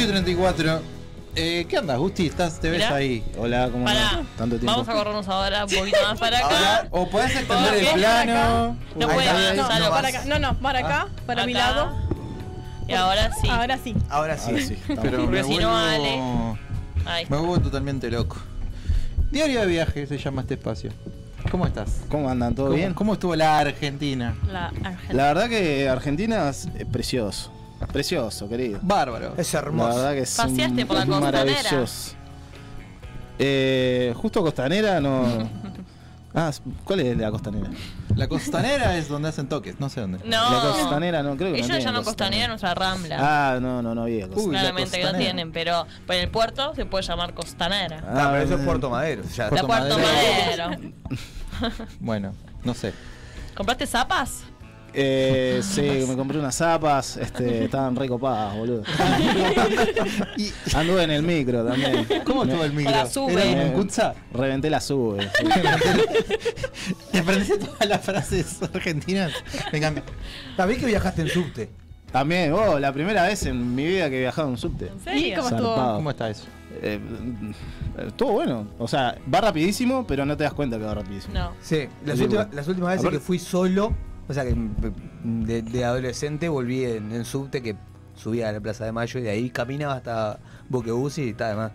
[0.00, 0.80] 8 y 34.
[1.36, 2.26] Eh, ¿Qué andas, Gusti?
[2.26, 2.94] ¿Estás, ¿Te ves Mirá.
[2.94, 3.22] ahí?
[3.38, 4.22] Hola, ¿cómo Pará?
[4.38, 4.66] Tanto tiempo.
[4.72, 6.88] vamos a corrernos ahora un poquito más para acá.
[6.90, 8.76] O podés extender el Porque- plano.
[8.96, 9.78] No Ahí puede está, más, ahí No, está.
[9.78, 10.14] no, para vas.
[10.14, 10.24] acá.
[10.26, 11.70] No, no, para acá, para mi Acá.
[11.70, 11.96] lado.
[12.88, 13.48] Y ahora sí.
[13.48, 13.94] Ahora sí.
[14.08, 14.50] Ahora sí.
[14.50, 14.72] Ahora sí.
[14.74, 15.00] estamos.
[15.04, 16.58] Pero Porque me si no, vuelvo,
[17.06, 17.26] Ahí.
[17.28, 18.36] me vuelvo totalmente loco.
[19.30, 20.90] Diario de viaje se llama este espacio.
[21.50, 22.00] ¿Cómo estás?
[22.08, 22.54] ¿Cómo andan?
[22.54, 22.92] ¿Todo ¿Cómo, bien?
[22.94, 24.34] ¿Cómo estuvo la Argentina?
[24.50, 24.98] La Argentina.
[25.12, 27.52] La verdad que Argentina es eh, precioso.
[27.92, 28.78] Precioso, querido.
[28.82, 29.34] Bárbaro.
[29.36, 29.96] Es La hermoso.
[29.96, 31.44] verdad que es Paseaste un- por la es costanera.
[31.44, 32.12] maravilloso.
[33.38, 35.24] Eh, justo costanera no.
[36.32, 36.52] Ah,
[36.84, 37.68] ¿cuál es la costanera?
[38.14, 40.18] La costanera es donde hacen toques, no sé dónde.
[40.24, 40.52] No.
[40.52, 43.16] La costanera no creo que Ellos no le tienen llaman costanera nuestra rambla.
[43.18, 44.52] Ah, no, no, no había costanera.
[44.52, 48.04] la Claramente que no tienen, pero por el puerto se puede llamar costanera.
[48.08, 49.24] Ah, pero eso es eh, Puerto Madero.
[49.34, 49.42] Ya.
[49.44, 50.68] La Puerto Puerto Madero.
[50.68, 50.92] Madero.
[51.98, 52.94] Bueno, no sé.
[53.56, 54.44] ¿Compraste zapas?
[54.92, 58.82] Eh, sí, me compré unas zapas, este, estaban re copadas, boludo.
[60.36, 62.06] Y- Anduve en el micro también.
[62.24, 62.92] ¿Cómo estuvo el micro?
[62.92, 63.52] la sube.
[63.52, 64.14] ¿Era un Kutza?
[64.32, 65.28] Reventé la sube.
[65.38, 65.44] sí.
[67.12, 69.32] ¿Te aprendiste todas las frases argentinas?
[69.72, 70.02] Me encanta.
[70.56, 71.70] ¿Sabés que viajaste en subte?
[72.12, 74.88] También, oh, la primera vez en mi vida que he viajado en subte.
[74.88, 75.36] ¿En ¿Y serio?
[75.36, 75.68] cómo estuvo?
[75.74, 75.96] Zarpado.
[75.96, 76.44] ¿Cómo está eso?
[76.82, 76.98] Eh,
[78.08, 78.66] estuvo bueno.
[78.78, 81.34] O sea, va rapidísimo, pero no te das cuenta que va rapidísimo.
[81.34, 81.52] No.
[81.60, 82.56] Sí, las, últimas, bueno.
[82.56, 83.94] las últimas veces que fui solo,
[84.30, 84.54] o sea que
[85.24, 87.74] de, de adolescente volví en, en subte que
[88.14, 90.38] subía a la Plaza de Mayo y de ahí caminaba hasta
[90.68, 91.72] Boquebus y está además.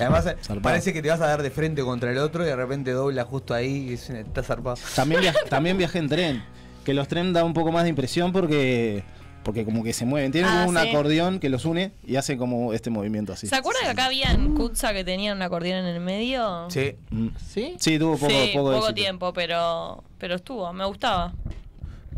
[0.00, 0.62] Además eh, Zarpado.
[0.62, 3.24] parece que te vas a dar de frente contra el otro y de repente dobla
[3.24, 4.76] justo ahí y es- está zarpado.
[4.96, 6.44] También, viaj- también viajé en tren.
[6.84, 9.04] Que los trenes dan un poco más de impresión porque
[9.44, 10.30] porque como que se mueven.
[10.30, 10.88] Tienen Ah, como un sí.
[10.88, 13.46] acordeón que los une y hacen como este movimiento así.
[13.46, 16.68] ¿Se acuerdan que acá había en Kutza que tenían un acordeón en el medio?
[16.70, 16.96] Sí.
[17.10, 17.28] Mm.
[17.46, 17.74] ¿Sí?
[17.78, 18.94] Sí, tuvo poco, Sí, poco, éxito.
[18.94, 21.32] tiempo, pero pero estuvo, me gustaba.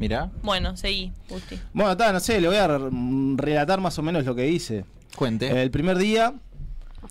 [0.01, 1.61] Mirá, Bueno, seguí, Gusti.
[1.73, 2.89] Bueno, está, no sé, le voy a re-
[3.37, 4.85] relatar más o menos lo que hice.
[5.15, 5.63] cuente.
[5.63, 6.35] El primer día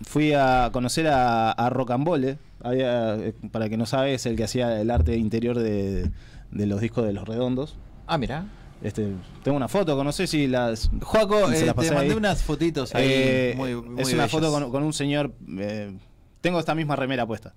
[0.06, 2.36] fui a conocer a, a Rocambole.
[2.62, 6.10] Había, eh, para el que no sabe, es el que hacía el arte interior de,
[6.50, 7.76] de los discos de los redondos.
[8.06, 8.44] Ah, mirá.
[8.82, 9.12] Este,
[9.44, 10.90] tengo una foto, no sé si las.
[11.02, 12.16] Joaco, se eh, las te pasé mandé ahí.
[12.16, 14.30] unas fotitos ahí Eh, muy, muy es una bellas.
[14.30, 15.32] foto con, con un señor.
[15.58, 15.92] eh,
[16.40, 17.54] tengo esta misma remera puesta.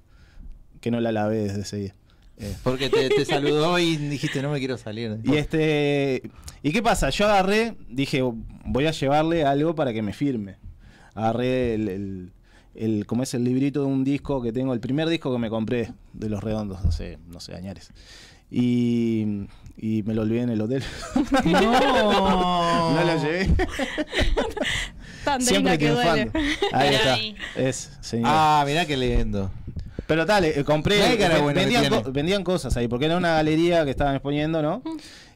[0.80, 1.96] Que no la lavé desde ese día.
[2.38, 5.19] Eh, Porque te, te saludó y dijiste, no me quiero salir.
[5.24, 6.24] y este.
[6.63, 7.10] ¿Y qué pasa?
[7.10, 8.22] Yo agarré, dije,
[8.65, 10.56] voy a llevarle algo para que me firme.
[11.13, 12.32] Agarré el, el,
[12.76, 15.50] el- como es el librito de un disco que tengo, el primer disco que me
[15.50, 17.91] compré de los redondos, no sé, no sé, añares.
[18.50, 20.84] Y, y me lo olvidé en el hotel.
[21.46, 22.93] No.
[22.96, 23.50] no lo llevé.
[25.39, 26.26] Siempre que duele.
[26.28, 26.39] triunfando.
[26.74, 27.13] Ahí está.
[27.13, 27.36] ahí.
[27.56, 28.28] Es, señor.
[28.32, 29.52] Ah, mirá qué lindo.
[30.08, 30.98] Pero tal, eh, compré.
[31.18, 34.62] Ven- buena que vendían, co- vendían cosas ahí, porque era una galería que estaban exponiendo,
[34.62, 34.82] ¿no?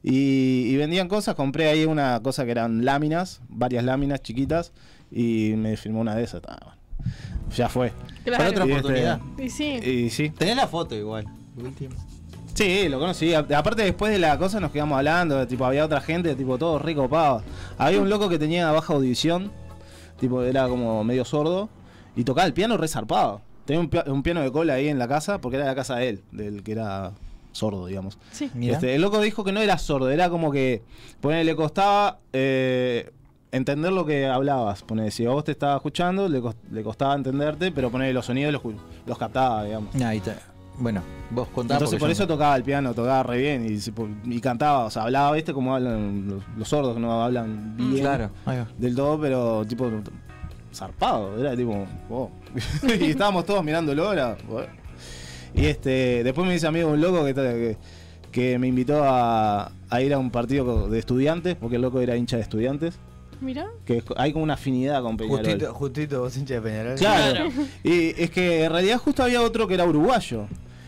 [0.04, 1.36] Y, y vendían cosas.
[1.36, 4.74] Compré ahí una cosa que eran láminas, varias láminas chiquitas,
[5.12, 6.42] y me firmó una de esas.
[6.48, 6.78] Ah, bueno.
[7.56, 7.94] Ya fue.
[8.26, 8.38] Claro.
[8.40, 9.20] Para otra Y este- oportunidad.
[9.38, 9.80] Y sí.
[9.84, 10.30] Y sí.
[10.32, 11.26] Tenés la foto igual.
[11.56, 11.96] Último.
[12.54, 13.34] Sí, lo conocí.
[13.34, 15.46] Aparte, después de la cosa nos quedamos hablando.
[15.48, 17.44] Tipo, había otra gente, tipo, todos re copados.
[17.78, 19.52] Había un loco que tenía baja audición.
[20.20, 21.70] Tipo, era como medio sordo.
[22.16, 23.42] Y tocaba el piano re zarpado.
[23.68, 26.10] Tenía un, un piano de cola ahí en la casa, porque era la casa de
[26.10, 27.12] él, del que era
[27.52, 28.18] sordo, digamos.
[28.32, 28.50] Sí.
[28.62, 30.82] Este, el loco dijo que no era sordo, era como que
[31.22, 33.12] ponele, le costaba eh,
[33.52, 34.84] entender lo que hablabas.
[34.84, 38.26] Ponele, si a vos te estaba escuchando, le, cos- le costaba entenderte, pero ponele, los
[38.26, 38.62] sonidos los,
[39.06, 39.94] los captaba, digamos.
[39.96, 40.38] Ahí está.
[40.80, 41.02] Bueno,
[41.32, 41.74] vos contá.
[41.74, 43.66] Entonces por eso no- tocaba el piano, tocaba re bien
[44.26, 45.52] y, cantaba, o sea, hablaba, ¿viste?
[45.52, 48.68] Como hablan los, los sordos que no hablan bien Mm, Claro, ahí va.
[48.78, 49.90] del todo, pero tipo
[50.78, 52.30] zarpado, era tipo, wow.
[53.00, 54.68] y estábamos todos mirándolo, era, bueno.
[55.54, 57.78] Y este, después me dice amigo un loco que, que,
[58.32, 62.16] que me invitó a, a ir a un partido de estudiantes, porque el loco era
[62.16, 63.00] hincha de estudiantes,
[63.42, 63.68] Mira.
[63.86, 65.46] que hay como una afinidad con Peñarol.
[65.46, 66.96] Justito, justito vos hincha de Peñarol.
[66.96, 67.50] Claro.
[67.50, 67.68] Claro.
[67.84, 70.48] Y es que en realidad justo había otro que era uruguayo.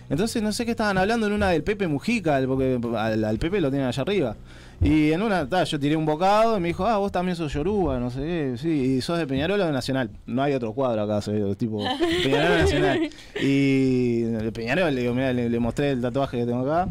[0.10, 3.62] Entonces no sé qué estaban hablando en una del Pepe Mujica, porque al, al Pepe
[3.62, 4.36] lo tienen allá arriba.
[4.82, 7.52] Y en una, ta, yo tiré un bocado y me dijo, ah, vos también sos
[7.52, 10.10] Yoruba, no sé qué, sí, y sos de Peñarol o de Nacional.
[10.26, 11.84] No hay otro cuadro acá, soy tipo
[12.24, 13.10] Peñarol o Nacional.
[13.42, 16.90] Y de Peñarol, le digo, mira, le, le mostré el tatuaje que tengo acá.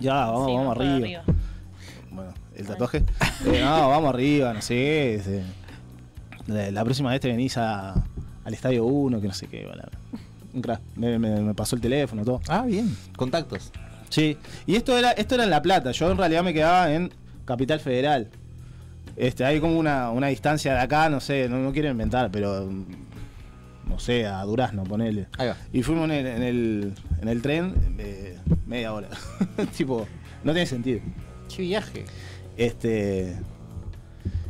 [0.00, 1.22] Ya, vamos, Sí, vamos para arriba.
[2.10, 3.02] Bueno, el tatuaje.
[3.46, 4.74] Eh, no, vamos arriba, no sé
[5.24, 5.42] qué.
[6.48, 7.92] la, la próxima vez te venís a-
[8.44, 9.64] al estadio 1, que no sé qué.
[9.66, 9.82] bueno,
[10.54, 10.80] un crack.
[10.96, 12.40] Me, me- me pasó el teléfono, todo.
[12.48, 12.96] Ah, bien.
[13.16, 13.70] Contactos.
[14.08, 14.36] Sí.
[14.66, 15.90] Y esto era, esto era en La Plata.
[15.92, 17.12] Yo en realidad me quedaba en
[17.44, 18.28] Capital Federal.
[19.16, 22.66] Este, hay como una, una distancia de acá, no sé, no, no quiero inventar, pero
[22.70, 22.84] mm,
[23.88, 25.26] no sé, a Durazno, ponele.
[25.38, 25.56] Ahí va.
[25.72, 26.92] Y fuimos en el, en el,
[27.22, 29.08] en el tren eh, media hora.
[29.76, 30.06] tipo,
[30.44, 31.00] no tiene sentido.
[31.54, 32.04] Qué viaje.
[32.56, 33.36] Este.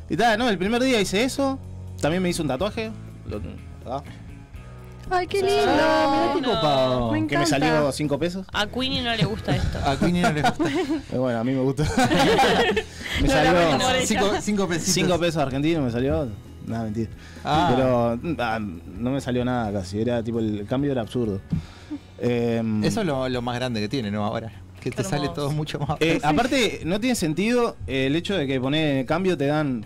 [0.08, 1.58] Y tal, no, el primer día hice eso.
[2.00, 2.90] también me hice un tatuaje.
[3.28, 3.38] Lo-
[3.84, 4.08] acá,
[5.10, 5.62] Ay, qué lindo.
[5.68, 6.48] Ah, mirá.
[6.50, 7.12] qué copado.
[7.12, 7.46] Me que me encanta.
[7.46, 8.46] salió 5 pesos.
[8.52, 9.78] A Queenie no le gusta esto.
[9.84, 10.64] A Queenie no le gusta.
[11.12, 11.84] Eh, bueno, a mí me gusta.
[13.22, 14.06] me No, la salió mano por ella.
[14.06, 14.94] Cinco, cinco pesitos.
[14.94, 16.28] 5 pesos argentinos, me salió.
[16.66, 17.10] Nada, mentira.
[17.44, 17.72] Ah.
[17.74, 20.00] Pero ah, no me salió nada casi.
[20.00, 21.40] Era tipo, el cambio era absurdo.
[22.18, 24.24] Em, Eso es lo, lo más grande que tiene, ¿no?
[24.24, 24.50] Ahora.
[24.80, 25.34] Que te sale Hermoso.
[25.34, 25.96] todo mucho más.
[26.00, 29.84] Eh, aparte, no tiene sentido eh, el hecho de que poner el cambio te dan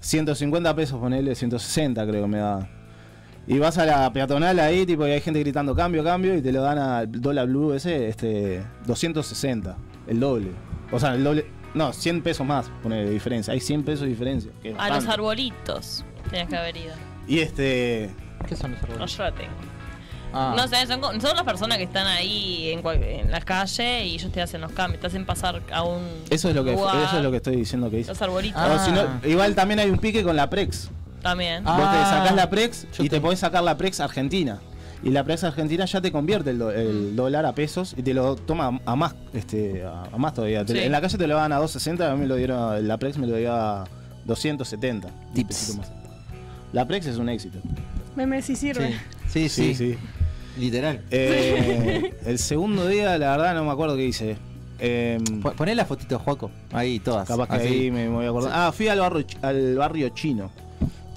[0.00, 2.68] 150 pesos, ponerle 160 creo que me da.
[3.48, 6.52] Y vas a la peatonal ahí, tipo, y hay gente gritando cambio, cambio, y te
[6.52, 9.74] lo dan al dólar blue ese, este, 260,
[10.06, 10.50] el doble.
[10.92, 13.54] O sea, el doble, no, 100 pesos más, pone de diferencia.
[13.54, 14.50] Hay 100 pesos de diferencia.
[14.62, 16.94] que A los arbolitos tenías que haber ido.
[17.26, 18.10] Y este,
[18.46, 19.16] ¿Qué son los No, árboles?
[19.16, 19.52] yo la tengo.
[20.34, 20.54] Ah.
[20.54, 24.42] No sé, son, las personas que están ahí en, en la calle y ellos te
[24.42, 26.02] hacen los cambios, te hacen pasar a un.
[26.28, 28.10] eso es lo que, lugar, eso es lo que estoy diciendo que hice.
[28.10, 29.18] Los arbolitos Ah.
[29.22, 30.90] No, igual también hay un pique con la Prex.
[31.30, 31.62] También.
[31.66, 31.76] Ah.
[31.78, 33.22] Vos te sacás la Prex Yo y te tengo.
[33.26, 34.58] podés sacar la Prex Argentina.
[35.02, 38.12] Y la Prex Argentina ya te convierte el, do- el dólar a pesos y te
[38.14, 40.66] lo toma a más, este, a, a más todavía.
[40.66, 40.76] Sí.
[40.76, 43.16] En la calle te lo dan a 2.60, a mí me lo dieron, la Prex
[43.16, 43.84] me lo dio a
[44.24, 45.06] 270.
[45.08, 45.46] un Tips.
[45.48, 45.92] pesito más.
[46.72, 47.58] La Prex es un éxito.
[48.16, 48.98] Meme sí sirve.
[49.28, 49.98] Sí, sí, Sí, sí.
[50.58, 51.00] Literal.
[51.12, 54.36] Eh, el segundo día, la verdad, no me acuerdo qué hice.
[54.80, 56.50] Eh, Po- Poné la fotito, Juaco.
[56.72, 57.28] Ahí, todas.
[57.28, 57.66] capaz que Así.
[57.68, 58.52] ahí me, me voy a acordar.
[58.52, 60.50] Ah, fui al barrio, al barrio chino.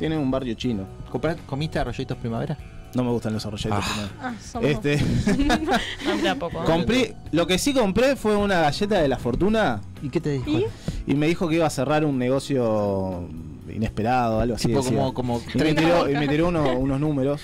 [0.02, 0.86] Tiene un barrio chino.
[1.12, 2.58] ¿Comprá- ¿Comiste arroyitos primavera?
[2.96, 4.64] No me gustan los arroyos Ah, somos dos.
[4.64, 4.98] Este.
[6.24, 6.64] Tampoco.
[6.66, 10.50] Compré, lo que sí compré fue una galleta de la fortuna ¿Y qué te dijo?
[10.50, 10.66] ¿Y?
[11.06, 13.30] y me dijo que iba a cerrar un negocio
[13.74, 14.70] inesperado, algo así.
[14.70, 17.42] Tipo como, como y me tiró, y me tiró uno- unos números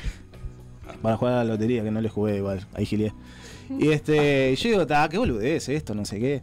[1.04, 3.14] para jugar a la lotería, que no le jugué igual, ahí gilié.
[3.78, 6.42] Y este, yo digo, "Ta, qué boludez esto, no sé qué.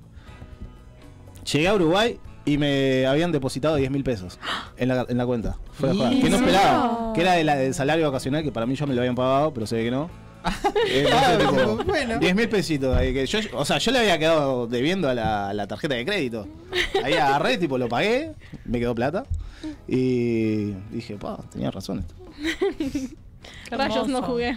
[1.53, 4.38] Llegué a Uruguay y me habían depositado 10 mil pesos
[4.76, 5.57] en la, en la cuenta.
[5.80, 6.12] Joda.
[6.12, 6.20] ¿Y?
[6.20, 7.12] Que no ¿En esperaba.
[7.14, 9.53] Que era de la- del salario vacacional, que para mí yo me lo habían pagado,
[9.55, 10.11] pero se ve que no.
[10.90, 12.18] Eh, Ah, sé, tipo, bueno.
[12.18, 12.95] 10 mil pesitos.
[12.95, 15.95] ahí que yo, o sea, yo le había quedado debiendo a la, a la tarjeta
[15.95, 16.47] de crédito.
[17.03, 18.32] Ahí agarré, tipo, lo pagué,
[18.66, 19.24] me quedó plata.
[19.88, 22.14] Y dije, pa, tenía razón esto.
[22.78, 23.11] Qué
[23.76, 24.32] Rayos no hermoso.
[24.32, 24.53] jugué.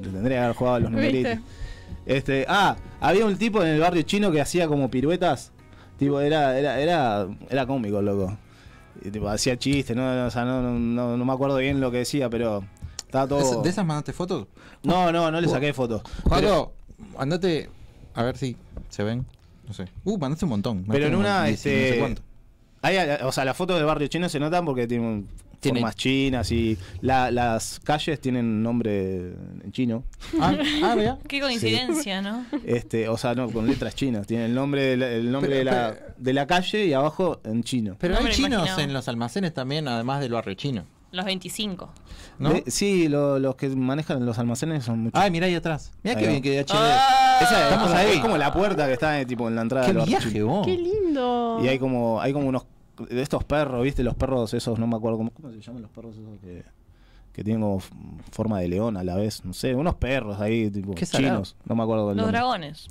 [0.00, 1.06] Le tendría que haber jugado a los ¿Viste?
[1.12, 1.44] numeritos.
[2.06, 5.52] Este, ah, había un tipo en el barrio chino que hacía como piruetas.
[5.98, 8.36] Tipo, era, era, era, era cómico, loco.
[9.04, 11.90] Y, tipo, hacía chistes, no, o sea, no, no, no, no me acuerdo bien lo
[11.90, 12.64] que decía, pero
[12.98, 13.40] estaba todo.
[13.40, 14.46] ¿Es- ¿De esas mandaste fotos?
[14.82, 16.02] No, no, no le saqué fotos.
[16.28, 16.72] Pero, Juaco,
[17.18, 17.68] andate.
[18.14, 18.56] A ver si
[18.88, 19.26] se ven.
[19.66, 19.86] No sé.
[20.04, 20.84] Uh, mandaste un montón.
[20.88, 21.98] pero en una, como 10 y no sé este.
[22.00, 22.22] cuánto.
[22.82, 25.28] hay- o sea, las fotos del barrio chino se notan porque tienen
[25.60, 29.32] Tiene- formas chinas y la- las calles tienen nombre
[29.64, 30.04] en chino.
[30.40, 30.54] Ah,
[30.84, 31.18] ah, vea.
[31.28, 32.44] Qué coincidencia, ¿no?
[32.64, 34.26] Este, o sea, no, con letras chinas.
[34.26, 36.92] Tiene el nombre de la, el nombre Pero- de, la, pero- de la calle y
[36.92, 37.96] abajo en chino.
[37.98, 40.84] Pero No hay chinos en los almacenes también, además del barrio chino.
[41.10, 41.90] Los 25.
[42.38, 42.50] ¿No?
[42.52, 45.18] De- sí, lo- los que manejan los almacenes son muchos.
[45.18, 45.90] Ay, mirá ahí atrás.
[46.04, 46.72] Mirá Ahí qué bien que HD.
[46.74, 48.10] Ah, Esa es, como, ahí.
[48.16, 50.32] es como la puerta que está eh, tipo en la entrada qué del barrio viaje,
[50.32, 50.46] chino.
[50.46, 50.66] vos.
[50.66, 51.60] Qué lindo.
[51.64, 52.66] Y hay como, hay como unos
[53.06, 54.02] de estos perros, ¿viste?
[54.02, 56.62] Los perros esos, no me acuerdo cómo, cómo se llaman los perros esos que,
[57.32, 57.80] que tienen como
[58.32, 59.44] forma de león a la vez.
[59.44, 61.56] No sé, unos perros ahí, tipo Qué chinos.
[61.64, 62.32] No me acuerdo Los nombre.
[62.38, 62.88] dragones.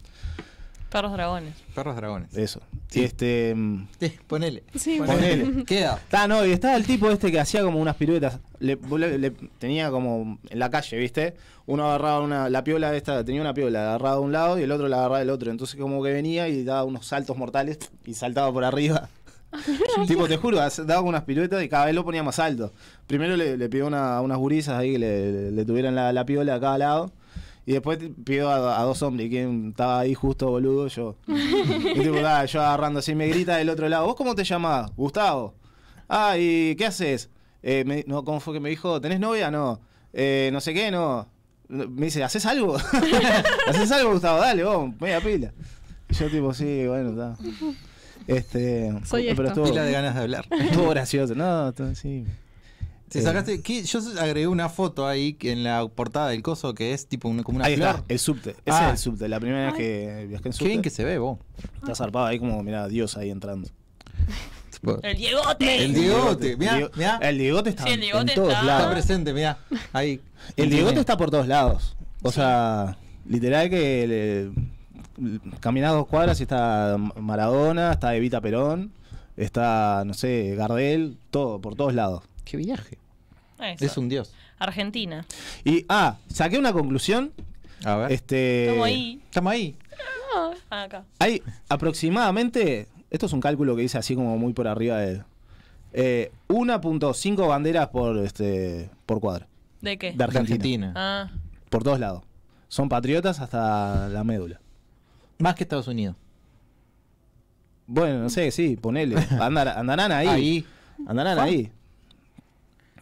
[0.89, 1.53] Perros dragones.
[1.75, 2.33] Perros dragones.
[2.37, 2.61] Eso.
[2.87, 3.01] Sí.
[3.01, 3.53] Y este.
[3.53, 4.63] mm, Sí, ponele.
[4.73, 5.65] Sí, Ponele.
[5.65, 5.99] Queda.
[6.13, 8.39] Ah, no, y estaba el tipo este que hacía como unas piruetas.
[8.59, 11.35] Le, le- le- tenía como en la calle, ¿viste?
[11.65, 14.63] Uno agarraba una, la piola esta, tenía una piola, la agarraba de un lado y
[14.63, 15.51] el otro la agarraba del otro.
[15.51, 19.09] Entonces como que venía y daba unos saltos mortales y saltaba por arriba.
[20.07, 22.73] tipo, te juro, daba unas piruetas y cada vez lo ponía más alto.
[23.07, 26.55] Primero le, le pidió una- unas gurisas ahí que le, le- tuvieran la, la piola
[26.55, 27.11] a cada lado.
[27.65, 31.15] Y después pidió a, a dos hombres, quien estaba ahí justo, boludo, yo.
[31.27, 34.91] Y tipo, nada, yo agarrando así, me grita del otro lado, ¿vos cómo te llamás?
[34.95, 35.53] Gustavo.
[36.07, 37.29] Ah, ¿y qué haces?
[37.63, 39.01] Eh, me- no, ¿Cómo fue que me dijo?
[39.01, 39.51] ¿Tenés novia?
[39.51, 39.81] No.
[40.13, 41.27] Eh, no sé qué, no.
[41.67, 42.77] Me dice, ¿haces algo?
[43.67, 44.39] ¿Haces algo, Gustavo?
[44.39, 45.51] Dale, vos, media pila.
[46.09, 47.35] Y yo tipo, sí, bueno, está.
[48.27, 49.61] Este, Soy pero esto.
[49.61, 50.45] estuvo, Pila de ganas de hablar.
[50.59, 51.33] estuvo gracioso.
[51.35, 52.25] No, estuvo- sí.
[53.09, 53.21] Si Eh.
[53.21, 53.83] sacaste, ¿qué?
[53.83, 57.57] yo agregué una foto ahí en la portada del coso que es tipo una, como
[57.57, 57.87] una Ahí flor.
[57.95, 58.49] está, el subte.
[58.49, 58.85] Ese Ah.
[58.87, 59.29] es el subte.
[59.29, 60.65] La primera vez que viajé en subte.
[60.65, 61.39] Qué bien que se ve, vos.
[61.81, 63.69] Está zarpado ahí como, mira, Dios ahí entrando.
[65.03, 65.85] El Diegote.
[65.85, 67.17] El Diegote, mirá, mirá.
[67.21, 68.93] El Diegote está Sí, el Diegote en todos está- Está lados.
[68.93, 69.57] presente, mirá.
[69.93, 70.21] Ahí.
[70.55, 71.95] El Diegote está por todos lados.
[72.21, 74.67] O sea, literal que le,
[75.59, 78.91] caminás dos cuadras y está Maradona, está Evita Perón,
[79.35, 82.23] está, no sé, Gardel, todo, por todos lados.
[82.45, 82.97] Qué viaje.
[83.59, 83.85] Eso.
[83.85, 84.33] Es un dios.
[84.59, 85.25] Argentina.
[85.63, 87.31] Y, ah, saqué una conclusión.
[87.83, 88.11] A ver.
[88.11, 89.21] Este, Estamos ahí.
[89.25, 89.75] Estamos ahí.
[90.69, 91.03] Ah, acá.
[91.19, 95.23] Hay aproximadamente, esto es un cálculo que hice así como muy por arriba de,
[95.93, 99.47] Eh, 1.5 banderas por este por cuadra.
[99.81, 100.11] ¿De qué?
[100.13, 100.53] De Argentina.
[100.55, 100.93] Argentina.
[100.95, 101.31] Ah,
[101.69, 102.23] Por todos lados.
[102.67, 104.59] Son patriotas hasta la médula.
[105.39, 106.15] Más que Estados Unidos.
[107.85, 109.15] Bueno, no sé, sí, ponele.
[109.39, 110.27] Andar- andarán ahí.
[110.27, 110.65] Ahí.
[111.07, 111.71] Andarán ahí.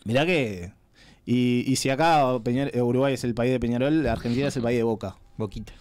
[0.03, 0.73] Mirá que.
[1.25, 4.61] Y, y si acá Peñar- eh, Uruguay es el país de Peñarol, Argentina es el
[4.63, 5.15] país de Boca.
[5.37, 5.73] Boquita.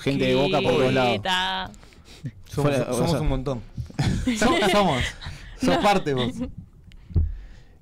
[0.00, 1.10] Gente de Boca por todos lados.
[1.12, 1.70] Boquita.
[2.46, 3.60] Somos, Fuera- o somos sea- un montón.
[4.38, 4.70] Somos.
[4.70, 5.02] somos.
[5.62, 6.32] Sos parte vos.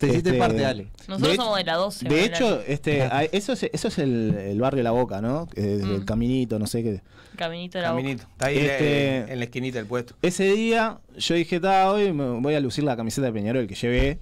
[0.01, 0.89] Te hiciste Este, parte, Ale.
[1.09, 2.09] Nosotros de somos de la 12.
[2.09, 5.47] De hecho, este, a- eso es, eso es el, el barrio La Boca, ¿no?
[5.55, 6.05] Es El Mm.
[6.05, 7.03] caminito, no sé qué.
[7.37, 8.03] Caminito de la boca.
[8.03, 8.23] Caminito.
[8.33, 10.15] Está ahí Este- eh, en la esquinita del puesto.
[10.23, 13.75] Ese día yo dije, "Ta, hoy me voy a lucir la camiseta de Peñarol que
[13.75, 14.19] llevé.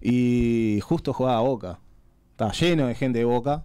[0.00, 1.78] Y justo jugaba Boca.
[2.32, 3.64] Estaba lleno de gente de Boca.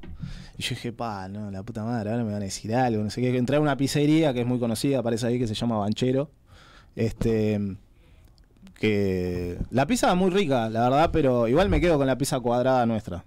[0.58, 3.10] Y yo dije, pa, no, la puta madre, ahora me van a decir algo, no
[3.10, 3.36] sé qué.
[3.38, 6.30] Entré a una pizzería que es muy conocida, aparece ahí, que se llama Banchero.
[6.96, 7.60] Este.
[8.90, 9.58] Que.
[9.72, 12.86] La pizza es muy rica, la verdad, pero igual me quedo con la pizza cuadrada
[12.86, 13.24] nuestra.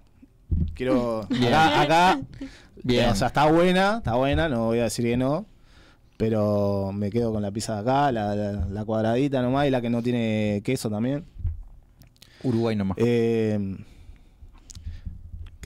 [0.75, 1.21] Quiero.
[1.21, 2.19] Acá, acá
[2.83, 3.09] Bien.
[3.09, 5.45] o sea, está buena, está buena, no voy a decir que no.
[6.17, 9.81] Pero me quedo con la pizza de acá, la, la- la cuadradita nomás y la
[9.81, 11.25] que no tiene queso también.
[12.43, 12.97] Uruguay nomás.
[12.99, 13.77] Eh,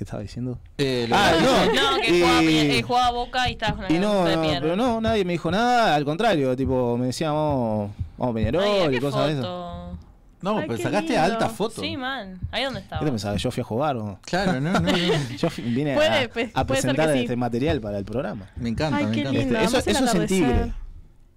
[0.02, 0.58] ¿Qué estaba diciendo?
[0.80, 1.74] Eh, lo- Ah, no.
[1.76, 4.42] No, que Y- jugaba, eh, jugaba Boca y estabas con la Y no, de no,
[4.60, 7.92] pero no, nadie me dijo nada, al contrario, tipo, me decían, vamos,
[8.34, 9.42] Peñarol Ay, y ¿qué cosas de eso.
[9.44, 9.98] foto?
[10.42, 11.22] No, Ay, pero qué sacaste lindo.
[11.22, 11.82] alta foto.
[11.82, 12.40] Sí, man.
[12.50, 13.06] ¿Ahí dónde ¿Qué estaba?
[13.06, 13.44] te pensabas?
[13.44, 14.92] ¿Yo fui a jugar o Claro, no, no, no.
[15.38, 17.20] Yo vine Puede, a, pues, a presentar sí.
[17.20, 18.50] este material para el programa.
[18.56, 19.40] Me encanta, Ay, me qué encanta.
[19.40, 19.60] lindo.
[19.60, 20.74] Este, eso eso es en Tigre.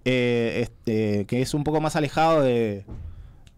[0.05, 2.83] Eh, este, que es un poco más alejado de,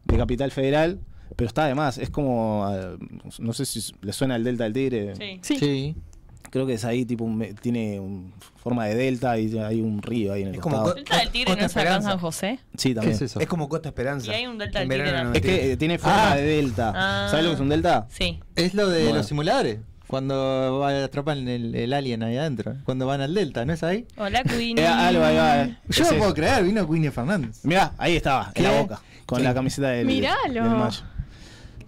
[0.04, 1.00] de Capital Federal,
[1.38, 2.98] pero está además, es como, ah,
[3.40, 5.40] no sé si le suena el Delta del Tigre, Sí.
[5.42, 5.58] Sí.
[5.58, 5.96] Sí.
[6.50, 10.34] creo que es ahí, tipo, un tiene un- forma de delta y hay un río
[10.34, 10.94] ahí en el Es como costado.
[10.94, 12.10] co- ¿Delta del Tigre Costa no es acá en Esperanza.
[12.10, 12.60] San José?
[12.78, 13.16] Sí, ¿Qué también.
[13.16, 13.40] es eso?
[13.40, 14.32] Es como Costa Esperanza.
[14.32, 15.24] Y hay un delta del Tigre.
[15.24, 16.36] no Es que eh, tiene forma Ah.
[16.36, 16.94] de delta.
[16.96, 17.28] Ah.
[17.30, 18.08] ¿Sabes lo que es un delta?
[18.10, 18.40] Sí.
[18.56, 19.18] Es lo de Bueno.
[19.18, 19.80] los simuladores.
[20.08, 22.76] Cuando va- atrapan el, el alien ahí adentro.
[22.86, 24.06] Cuando van al Delta, ¿no es ahí?
[24.16, 24.76] Hola, Queenie.
[24.86, 25.78] Eh, algo ahí va, eh.
[25.90, 26.34] Yo Es no puedo eso.
[26.36, 27.60] creer, vino Queenie Fernández.
[27.64, 28.64] Mirá, ahí estaba, ¿Qué?
[28.66, 29.44] en la boca, con Sí.
[29.44, 30.54] la camiseta del, Miralo.
[30.64, 31.02] del Mayo.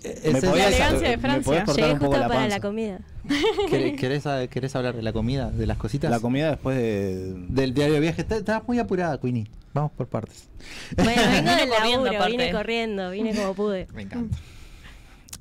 [0.04, 1.66] ¿Me es- podías- La elegancia de ¿Me Francia.
[1.66, 3.00] poco justo la para la comida.
[3.70, 6.10] ¿Querés, hablar de la comida, de las cositas?
[6.10, 7.34] La comida después de...
[7.50, 8.26] Del diario de viaje.
[8.28, 9.47] Estabas muy apurada, Queenie.
[9.74, 10.47] Vamos por partes.
[10.95, 13.88] Bueno, vengo del laburo, vine corriendo, vine como pude.
[13.93, 14.38] Me encanta.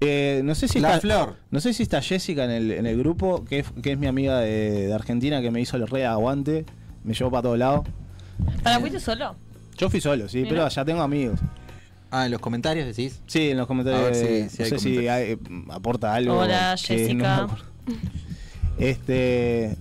[0.00, 1.36] Eh, no sé si La está, flor.
[1.50, 4.06] No sé si está Jessica en el, en el grupo, que es, que es mi
[4.06, 6.66] amiga de, de Argentina, que me hizo el re aguante,
[7.04, 7.86] me llevó para todos lados.
[8.62, 9.34] ¿Para fuiste solo?
[9.76, 10.50] Yo fui solo, sí, Mira.
[10.50, 11.40] pero ya tengo amigos.
[12.10, 13.20] Ah, en los comentarios decís.
[13.26, 14.00] Sí, en los comentarios.
[14.02, 15.38] A ver si- si no hay sé si hay, eh,
[15.70, 16.38] aporta algo.
[16.38, 17.46] Hola, no Jessica.
[18.78, 19.76] este.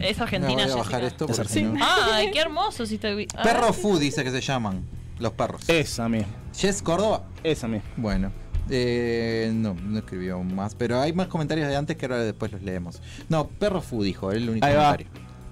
[0.00, 3.26] Es No, Argentina, voy a bajar esto Es no- Ay, qué hermoso si te vi.
[3.36, 4.82] Ah, Perro Food dice que se llaman
[5.18, 5.68] los perros.
[5.68, 6.28] Esa misma.
[6.56, 7.22] Jess Córdoba.
[7.44, 7.88] Esa misma.
[7.96, 8.32] Bueno.
[8.68, 12.62] eh, no, no escribió más, pero hay más comentarios de antes que ahora después los
[12.62, 13.00] leemos.
[13.28, 14.96] No, Perro Food dijo, es el único Ahí va.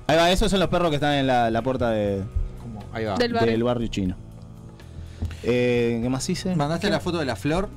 [0.08, 2.24] Ahí va, esos son los perros que están en la, la puerta de,
[2.60, 2.80] ¿Cómo?
[2.92, 3.14] Ahí va.
[3.14, 3.52] Del barrio.
[3.52, 4.16] del barrio chino.
[5.46, 6.54] Eh, ¿Qué más hice?
[6.56, 7.68] ¿Mandaste la foto de la flor?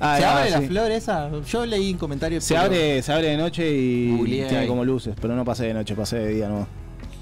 [0.00, 0.66] Ah, ¿Se ah, abre la sí.
[0.66, 1.30] flor esa?
[1.42, 2.40] Yo leí un comentario.
[2.40, 4.16] Se pero- abre, se abre de noche y
[4.48, 6.66] tiene como luces, pero no pasé de noche, pasé de día no.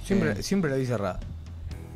[0.05, 1.21] Siempre, siempre la vi cerrada.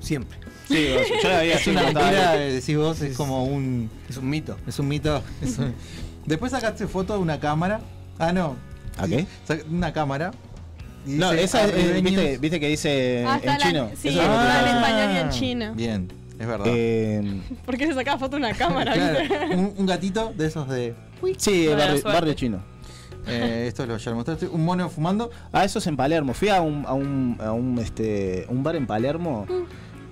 [0.01, 0.39] Siempre.
[0.69, 0.89] Sí,
[1.23, 3.89] yo la veía Es una mentira, eh, decís vos, es como un.
[4.09, 4.57] Es un mito.
[4.67, 5.23] Es un mito.
[5.43, 5.75] es un-
[6.27, 7.81] Después sacaste foto de una cámara.
[8.19, 8.57] Ah, no.
[8.99, 9.27] ¿A qué?
[9.71, 10.33] Una cámara.
[11.07, 12.03] No, dice, esa es, "Arribeños".
[12.05, 13.91] viste, viste que dice Ah, en la- chino.
[14.01, 15.75] sí, Eso te en español y en chino.
[15.75, 16.09] Bien,
[16.39, 16.67] es verdad.
[16.77, 18.93] Eh, ¿Por qué le sacaba foto a una cámara?
[18.93, 20.95] Claro, un, un gatito de esos de.
[21.39, 21.69] sí,
[22.05, 22.63] barrio, chino.
[23.27, 24.47] eh, esto lo ya lo mostraste.
[24.49, 25.31] Un mono fumando.
[25.53, 26.35] Ah, eso es en Palermo.
[26.35, 29.47] Fui a un, a un, a un, este, un bar en Palermo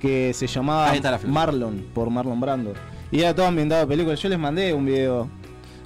[0.01, 0.93] que se llamaba.
[1.27, 2.73] Marlon, por Marlon Brando.
[3.11, 4.20] Y era todo ambientado de películas.
[4.20, 5.29] Yo les mandé un video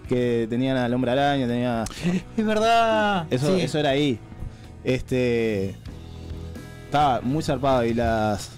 [0.09, 1.85] que tenían al hombre araña, tenía.
[2.37, 3.27] Es verdad.
[3.31, 3.63] Eso, Sí.
[3.63, 4.19] eso era ahí.
[4.85, 5.75] Este.
[6.85, 8.53] Estaba muy zarpado y las.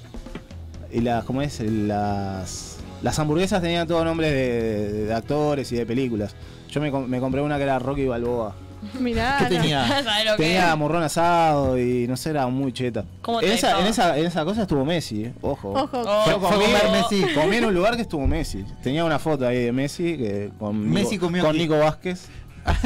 [0.93, 1.25] Y las.
[1.25, 1.61] ¿Cómo es?
[1.61, 2.77] Las.
[3.03, 6.35] Las hamburguesas tenían todos nombres de, de actores y de películas.
[6.71, 8.55] Yo me, com- me compré una que era Rocky Balboa.
[9.01, 9.37] Mirá.
[9.39, 9.61] ¿Qué no.
[9.61, 9.87] tenía?
[10.03, 13.05] ¿Sabes lo que Tenía morrón asado y no sé, era muy cheta.
[13.23, 15.33] ¿Cómo En esa, en, esa, en esa cosa estuvo Messi, eh.
[15.43, 15.71] ojo.
[15.73, 15.89] Ojo.
[15.93, 17.35] Oh, Yo Fue comí, Messi.
[17.35, 18.65] comí en un lugar que estuvo Messi.
[18.83, 21.59] Tenía una foto ahí de Messi que con, Messi Nico, comió con aquí.
[21.61, 22.27] Nico Vázquez.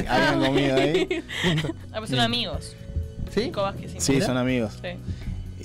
[0.08, 1.24] Habían comido ahí.
[1.92, 2.74] Ah, pues son amigos.
[3.30, 3.40] ¿Sí?
[3.44, 4.20] Nico Vázquez, sí.
[4.20, 4.78] Son amigos.
[4.82, 4.88] Sí.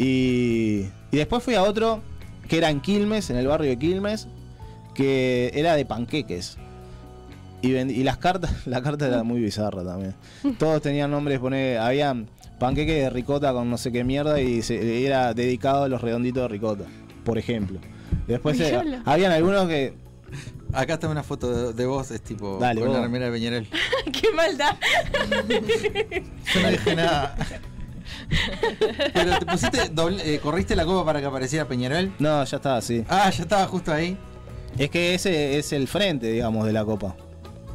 [0.04, 2.02] Y, y después fui a otro
[2.48, 4.28] que era en Quilmes, en el barrio de Quilmes,
[4.93, 6.58] que era de panqueques.
[7.62, 10.16] Y, y las cartas, la carta era muy bizarra también.
[10.58, 12.16] Todos tenían nombres, poner, había
[12.60, 16.43] panqueques de ricota con no sé qué mierda y se- era dedicado a los redonditos
[16.43, 16.86] de ricota,
[17.24, 17.80] por ejemplo.
[18.28, 19.93] Después eh, habían algunos que
[20.74, 23.06] Acá está una foto de, de vos, es tipo Dale, con la vos.
[23.08, 23.68] remera de Peñarol.
[24.12, 24.76] ¡Qué maldad!
[26.54, 27.36] Yo no dije nada.
[29.14, 32.12] Pero te pusiste, doble- eh, corriste la copa para que apareciera Peñarol.
[32.20, 33.04] No, ya estaba así.
[33.10, 34.18] Ah, ya estaba justo ahí.
[34.78, 37.16] Es que ese es el frente, digamos, de la copa.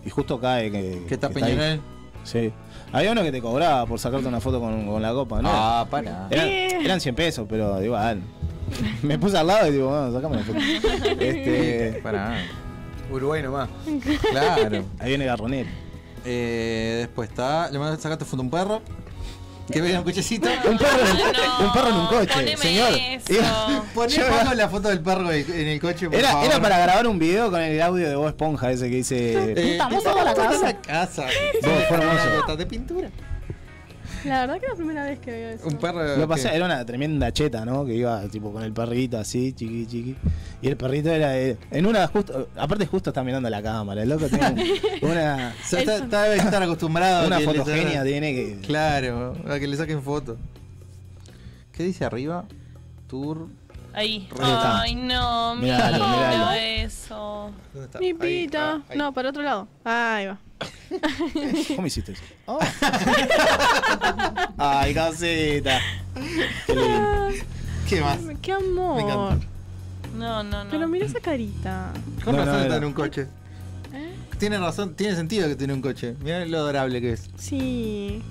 [0.05, 1.03] Y justo cae que.
[1.09, 1.35] ¿Qué está que.
[1.35, 1.81] Peñarol?
[2.25, 2.53] Sí.
[2.93, 5.49] Había uno que te cobraba por sacarte una foto con, con la copa, ¿no?
[5.51, 6.27] Ah, para.
[6.31, 8.21] Eran, eran 100 pesos, pero igual.
[9.03, 10.59] Me puse al lado y digo, bueno, sacame una foto.
[11.21, 12.37] Este, Para.
[13.11, 13.69] Uruguay nomás.
[14.31, 14.85] Claro.
[14.99, 15.67] ahí viene Garronel.
[16.25, 17.71] Eh, después está.
[17.71, 18.83] Le mandaste sacaste foto a un perro.
[19.71, 20.49] Que venga un cochecito.
[20.69, 22.93] Un perro, en, no, un perro en un coche, señor.
[23.95, 26.47] Poné Yo- la foto del perro en el coche, por Era, favor.
[26.47, 29.53] era para grabar un video con el audio de Bob Esponja ese que dice.
[29.53, 30.63] Eh, Estamos toda a la casa.
[30.63, 31.27] la casa.
[32.47, 33.09] Vos, de pintura.
[34.25, 35.67] La verdad que es la primera vez que veo eso.
[35.67, 36.17] Un perro.
[36.17, 37.85] Lo pasé, era una tremenda cheta, ¿no?
[37.85, 40.17] Que iba tipo con el perrito así, chiqui, chiqui.
[40.63, 44.09] Y el perrito era de- en una justo, aparte justo está mirando la cámara, el
[44.09, 44.55] loco tiene
[45.03, 47.27] una, O sea, está, está- debe estar acostumbrado.
[47.27, 48.59] una a que le fotogenia tiene que.
[48.67, 50.37] Claro, a que le saquen foto.
[51.73, 52.45] ¿Qué dice arriba?
[53.09, 53.49] Tour.
[53.95, 54.29] Ahí.
[54.41, 56.51] Ay, no, mira miralo.
[56.53, 57.51] eso.
[57.73, 57.99] ¿Dónde está?
[57.99, 58.73] Mi Ahí, pita.
[58.75, 58.99] ah, ahí.
[58.99, 59.69] No, para otro lado.
[59.85, 60.39] Ah, ahí va.
[61.77, 62.23] ¿Cómo hiciste eso?
[64.59, 65.81] Ay, casita.
[66.67, 67.29] Qué lindo.
[67.89, 68.19] ¿Qué más?
[68.41, 68.97] ¡Qué amor!
[68.97, 69.47] Me encanta.
[70.17, 70.71] No, no, no.
[70.71, 71.93] Pero mira esa carita.
[72.25, 73.27] Con No, razón no, está en un coche.
[73.93, 74.13] ¿Eh?
[74.39, 76.15] Tiene razón, tiene sentido que tiene un coche.
[76.21, 77.31] Mira lo adorable que es.
[77.37, 78.23] Sí.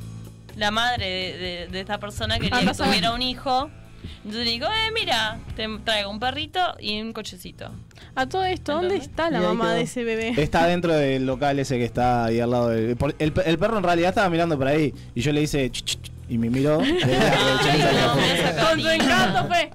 [0.55, 3.70] La madre de, de- de esta persona quería Ah, que tuviera un hijo.
[4.18, 7.72] Entonces le digo, eh, mira, te traigo un perrito y un cochecito.
[8.16, 9.74] A todo esto, ¿dónde está la mamá quedó.
[9.76, 10.34] de ese bebé?
[10.38, 12.95] Está dentro del local ese que está ahí al lado del.
[12.97, 14.93] por- El, el perro en realidad estaba mirando por ahí.
[15.16, 15.70] Y yo le hice.
[15.72, 16.76] "Ch, ch, ch", y me miró.
[16.76, 19.72] aproveché y saca Con su encanto fue.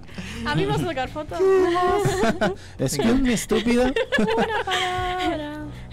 [0.47, 1.39] A mí me vas a sacar fotos.
[2.79, 3.93] Excuse me, estúpida.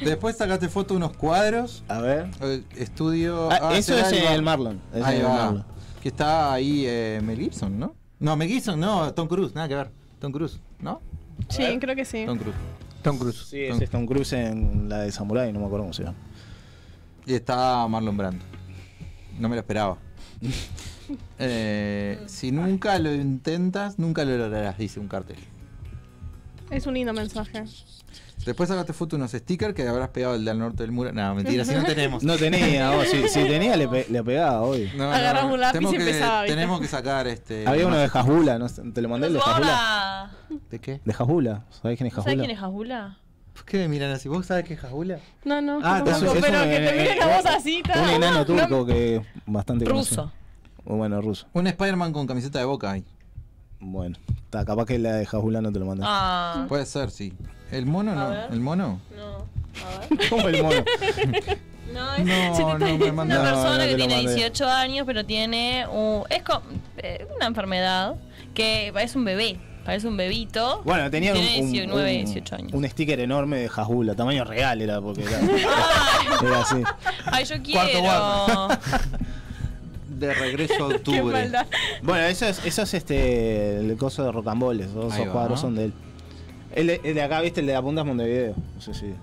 [0.01, 1.83] Después sacaste foto de unos cuadros.
[1.87, 2.27] A ver.
[2.41, 3.49] eh, Estudio.
[3.51, 4.81] Ah, ah, eso es Bar- el Marlon.
[4.93, 5.29] Ahí es el va.
[5.29, 5.65] Marlon.
[6.01, 7.95] Que está ahí eh, Mel Gibson, ¿no?
[8.19, 9.91] No, Mel Gibson, no, Tom Cruise, nada que ver.
[10.19, 11.01] Tom Cruise, ¿no?
[11.49, 12.25] Sí, creo que sí.
[12.25, 12.55] Tom Cruise.
[13.01, 13.45] Tom Cruise.
[13.49, 16.17] Sí, ese es Tom Cruise en la de Samurai, no me acuerdo cómo se llama.
[17.25, 18.45] Y está Marlon Brando.
[19.39, 19.97] No me lo esperaba.
[21.37, 25.35] Eh, si nunca lo intentas, nunca lo lograrás, dice un cartel.
[26.71, 27.65] Es un lindo mensaje.
[28.45, 31.11] Después sacaste foto de unos stickers que habrás pegado el del norte del muro.
[31.13, 32.23] No, mentira, si no tenemos.
[32.23, 34.91] No tenía, vos, si, si tenía le, pe- le pegaba hoy.
[34.95, 36.55] No, Agarramos un lápiz y que- empezaba, ¿viste?
[36.55, 37.67] Tenemos que sacar este.
[37.67, 38.67] Había uno de Jajula, ¿no?
[38.69, 40.31] ¿te lo mandé el de Jajula?
[40.69, 41.01] ¿De qué?
[41.03, 42.43] De Jajula, ¿sabés quién es ¿Sabes Jajula?
[42.43, 43.17] quién es Jajula?
[43.53, 44.27] ¿Por qué me miran así?
[44.29, 45.19] ¿Vos sabés qué es Jajula?
[45.45, 47.83] No, no, Ah, tampoco, es un- pero es que te miren eh, a vos así.
[47.95, 50.31] Un enano no- turco que bastante Ruso.
[50.85, 51.47] Bueno, ruso.
[51.53, 53.05] Un Spider-Man con camiseta de boca ahí.
[53.83, 54.15] Bueno,
[54.45, 56.03] está, capaz que la de Jajula no te lo mandé.
[56.07, 56.65] Ah.
[56.69, 57.33] Puede ser, sí.
[57.71, 58.33] ¿El mono no?
[58.51, 58.99] ¿El mono?
[59.15, 59.37] No.
[59.85, 60.19] A ver.
[60.29, 60.83] ¿Cómo el mono?
[61.93, 64.33] No, es No, no, me una persona no que tiene mandé.
[64.33, 66.63] 18 años, pero tiene un, es co-
[66.97, 68.15] eh, una enfermedad
[68.55, 69.59] que parece un bebé.
[69.85, 70.81] Parece un bebito.
[70.85, 72.73] Bueno, tenía un, Tiene un- 19, un- 18 años.
[72.73, 76.77] un sticker enorme de Jajula, tamaño real era, porque era, Ay, era así.
[77.25, 78.69] ay, yo quiero.
[80.13, 81.51] De regreso a octubre.
[82.01, 85.31] Bueno, eso es, eso es este, el coso de Rocamboles, esos va.
[85.31, 85.93] cuadros son de él.
[86.75, 88.55] El de, el de acá, viste, el de la punta es Montevideo.
[88.75, 89.13] No sé si.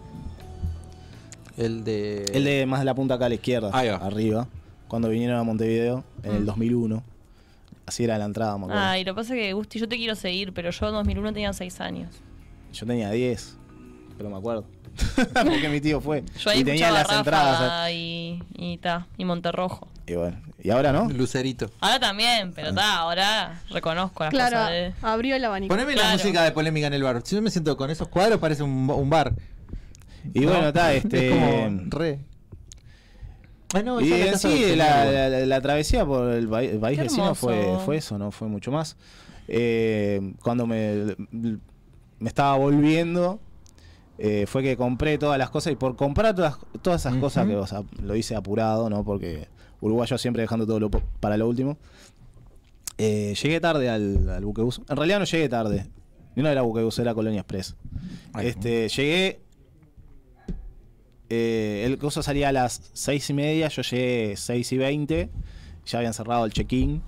[1.57, 2.25] El de.
[2.33, 3.97] El de más de la punta acá a la izquierda, Ahí va.
[3.97, 4.47] arriba,
[4.89, 7.03] cuando vinieron a Montevideo en el 2001.
[7.87, 8.83] Así era la entrada, me acuerdo.
[8.83, 11.33] Ay, lo que pasa es que, Gusti, yo te quiero seguir, pero yo en 2001
[11.33, 12.15] tenía 6 años.
[12.73, 13.57] Yo tenía 10,
[14.17, 14.65] pero me acuerdo.
[15.35, 16.23] Porque mi tío fue.
[16.39, 17.61] Yo ahí y tenía escuchaba las entradas.
[17.61, 19.89] Ráfaga y, y, ta, y Monterrojo.
[20.11, 21.09] Y bueno, y ahora no.
[21.09, 21.71] Lucerito.
[21.81, 24.93] Ahora también, pero ta, ahora reconozco las Claro, cosas de...
[25.03, 25.73] abrió el abanico.
[25.73, 27.23] Poneme la música de polémica en el bar.
[27.25, 29.35] Si yo me siento con esos cuadros, parece un, un bar.
[30.35, 31.31] Y bueno, está, Es este.
[31.31, 32.19] como re.
[33.73, 36.81] Ay, no, Y es en sí, la, la- la- la travesía por el, pa- el
[36.81, 38.97] país vecino fue, fue eso, no fue mucho más.
[39.47, 43.39] Eh, cuando me, me estaba volviendo,
[44.19, 47.55] eh, fue que compré todas las cosas y por comprar todas, todas esas cosas que
[47.55, 49.05] o sea, lo hice apurado, ¿no?
[49.05, 49.47] Porque
[49.81, 51.79] uruguayo siempre dejando todo lo para lo último.
[52.99, 54.83] Eh, llegué tarde al, al buquebús.
[54.89, 55.87] En realidad no llegué tarde.
[56.37, 57.77] No era buquebús, era Colonia Express.
[58.33, 59.41] Ay, Este, llegué.
[61.29, 65.31] eh, el coso salía a las seis y media, yo llegué seis y veinte.
[65.87, 67.03] Ya habían cerrado el check-in.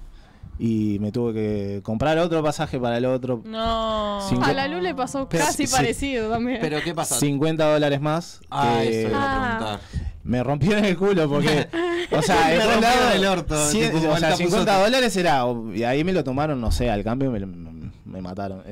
[0.59, 3.43] Y me tuve que comprar otro pasaje para el otro.
[3.45, 4.20] No.
[4.29, 5.73] Cinco- A la Lu le pasó Pero- casi sí.
[5.75, 6.59] parecido también.
[6.61, 7.18] Pero ¿qué pasa?
[7.18, 8.41] 50 dólares más.
[8.51, 9.79] Ah, que eso iba a Ah.
[9.81, 10.11] preguntar.
[10.25, 11.68] Me rompieron el culo porque.
[12.11, 12.53] O sea,
[13.14, 14.51] el orto, cien- tipo, o sea, capuzote.
[14.51, 15.45] 50 dólares era.
[15.75, 18.62] Y ahí me lo tomaron, no sé, al cambio me, mataron.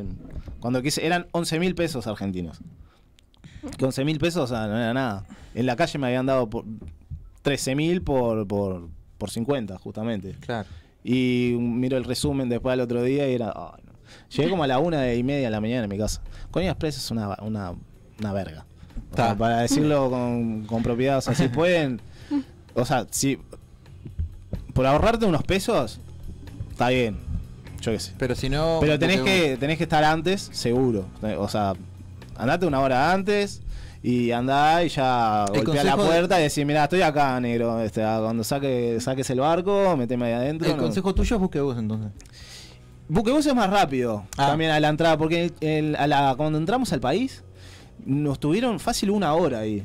[0.61, 2.61] Cuando quise, eran 11 mil pesos argentinos.
[3.77, 5.25] que 11 mil pesos, o sea, no era nada.
[5.55, 6.65] En la calle me habían dado por
[7.43, 8.89] 13 mil por, por,
[9.19, 10.37] por 50, justamente.
[10.41, 10.69] Claro.
[11.03, 13.47] Y miro el resumen después al otro día y era.
[13.47, 13.73] no.
[14.37, 16.21] Llegué como a la una y media de la mañana en mi casa.
[16.51, 17.73] Colonia Express es una, una,
[18.19, 18.67] una verga.
[19.13, 19.35] O sea, Ta.
[19.37, 22.01] para decirlo con, con propiedad, o sea, si pueden.
[22.75, 23.39] O sea, si.
[24.75, 26.01] Por ahorrarte unos pesos,
[26.71, 27.19] está bien.
[27.81, 28.13] Yo qué sé.
[28.19, 28.79] Pero si no.
[28.81, 31.07] Pero tenés que, tenés que estar antes, seguro.
[31.39, 31.73] O sea,
[32.37, 33.63] andate una hora antes
[34.03, 37.81] y andá y ya El golpea la de- puerta y decir, mira, estoy acá, negro.
[37.81, 40.71] Este, cuando saque, saques el barco, meteme ahí adentro.
[40.71, 40.83] El no.
[40.85, 42.11] consejo tuyo es busque vos entonces.
[43.09, 44.47] Buquebus es más rápido Ah.
[44.49, 47.43] también a la entrada, porque el- a la, cuando entramos al país,
[48.07, 49.85] nos tuvieron fácil una hora ahí.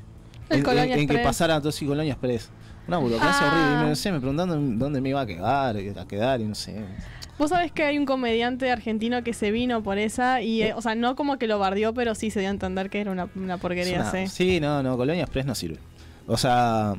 [0.50, 2.50] El en, en- en que pasara todo y Colonia Express.
[2.88, 3.52] Una burocracia Ah.
[3.52, 3.80] horrible.
[3.80, 6.54] Y me, no sé, me preguntaban dónde me iba a quedar, a quedar y no
[6.56, 6.84] sé.
[7.40, 10.82] Vos sabés que hay un comediante argentino que se vino por esa y, eh, o
[10.82, 13.28] sea, no como que lo bardeó, pero sí se dio a entender que era una,
[13.36, 14.28] una porquería, una- sí.
[14.28, 15.80] sí, no, no, Colonia Express no sirve.
[16.28, 16.94] O sea,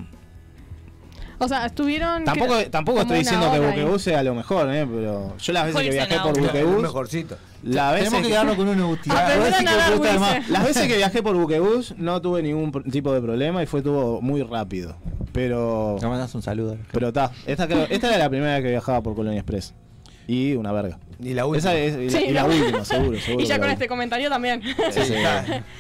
[1.39, 2.25] O sea, estuvieron...
[2.25, 3.61] tampoco, creo, tampoco estoy diciendo que.
[3.61, 4.87] Buquebus sea lo mejor, ¿eh?
[4.87, 7.37] pero yo las veces que viajé por Buquebus, mejorcito.
[7.63, 8.99] las veces Tenemos que que- quedarnos con uno.
[10.49, 14.21] Las veces que viajé por Buquebus no tuve ningún tipo de problema y fue todo
[14.21, 14.97] muy rápido.
[15.33, 16.77] Pero Le mandas un saludo.
[16.93, 19.75] pero está, esta, creo- esta era la primera vez que viajaba por Colonia Express.
[20.29, 20.99] Y una verga.
[21.23, 21.73] Y la última.
[21.73, 22.49] Esa es y la, Sí, y la no.
[22.49, 23.45] última, seguro, seguro.
[23.45, 24.61] Y ya con este comentario también.
[24.91, 25.15] Sí, sí.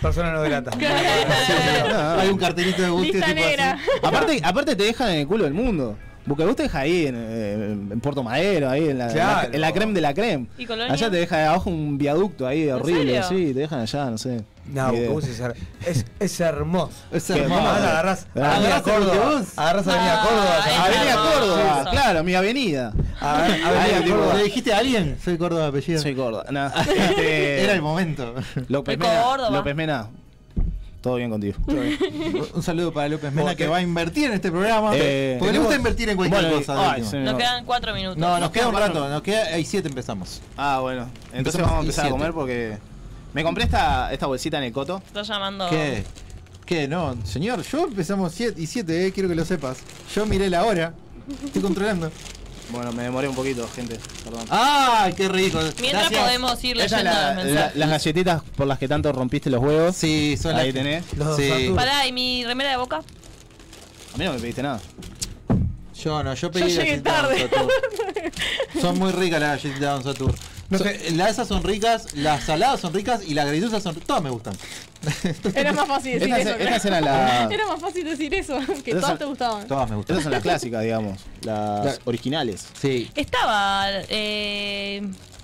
[0.00, 0.70] Persona no grata.
[2.18, 3.48] Hay un cartelito de Gusti Lista tipo así.
[3.50, 3.78] negra.
[4.02, 5.96] aparte, aparte te dejan en el culo del mundo.
[6.26, 7.52] Buquebus te deja ahí en, eh,
[7.92, 9.48] en Puerto Madero, ahí en la, en la- Claro.
[9.54, 10.46] en la creme de la creme.
[10.88, 14.42] Allá te deja de abajo un viaducto ahí horrible, sí, te dejan allá, no sé.
[14.72, 14.88] No.
[14.90, 15.40] Buquebus es,
[15.86, 16.92] es, es hermoso.
[17.12, 17.60] Es hermoso.
[17.68, 19.42] agarrás Avenida Córdoba.
[19.56, 20.84] Agarrás Avenida Ah, Córdoba.
[20.84, 21.16] Avenida.
[21.16, 22.92] Córdoba, claro, mi avenida.
[23.20, 24.34] Avenida Ahí, tipo, Córdoba.
[24.34, 25.18] ¿Le dijiste a alguien?
[25.24, 26.02] Soy Córdoba de apellido.
[26.02, 26.44] Soy Córdoba.
[26.50, 26.66] No,
[27.18, 28.34] Era el momento.
[28.68, 29.50] López Mena.
[29.50, 30.08] López Mena.
[31.00, 31.56] Todo bien contigo.
[32.54, 34.90] Un saludo para López Mena que va a invertir en este programa.
[34.94, 36.92] Eh, porque le gusta invertir en cualquier Bueno, cosa.
[36.92, 38.18] ay, Nos quedan cuatro minutos.
[38.18, 39.08] No, nos queda un rato.
[39.08, 39.44] Nos queda.
[39.54, 40.42] Hay siete empezamos.
[40.56, 41.02] Ah, bueno.
[41.32, 42.78] Entonces Empezamos vamos a empezar a comer porque
[43.36, 45.02] me compré esta, esta bolsita en el coto.
[45.06, 45.68] Está llamando.
[45.68, 46.04] ¿Qué?
[46.64, 46.88] ¿Qué?
[46.88, 49.76] No, señor, yo empezamos 7 y 7, eh, quiero que lo sepas.
[50.14, 50.94] Yo miré la hora.
[51.44, 52.10] Estoy controlando.
[52.68, 53.96] Bueno, me demoré un poquito, gente.
[54.24, 54.44] Perdón.
[54.50, 55.60] ¡Ay, qué rico!
[55.80, 56.20] Mientras Gracias.
[56.24, 57.76] podemos ir leyendo la- los la- mensajes.
[57.76, 59.94] las galletitas por las que tanto rompiste los huevos.
[59.94, 61.04] Sí, son Ahí las tenés.
[61.16, 61.70] Los Sí.
[61.76, 62.96] Pará, ¿y mi remera de boca?
[62.96, 64.80] A mí no me pediste nada.
[66.02, 67.48] Yo no, yo pedí Yo llegué tarde.
[68.80, 70.34] Son muy ricas las galletitas de Don Satur.
[70.68, 71.10] No Son- sé.
[71.12, 74.54] las esas son ricas, las saladas son ricas y las grisosas son Todas me gustan.
[75.54, 76.54] Era más fácil decir eso.
[76.56, 79.68] Era más fácil decir eso, que Esas todas son- te gustaban.
[79.68, 80.14] Todas me gustan.
[80.16, 81.20] Estas son las clásicas, digamos.
[81.42, 82.66] Las La- originales.
[82.80, 83.10] Sí.
[83.14, 85.02] Estaba eh,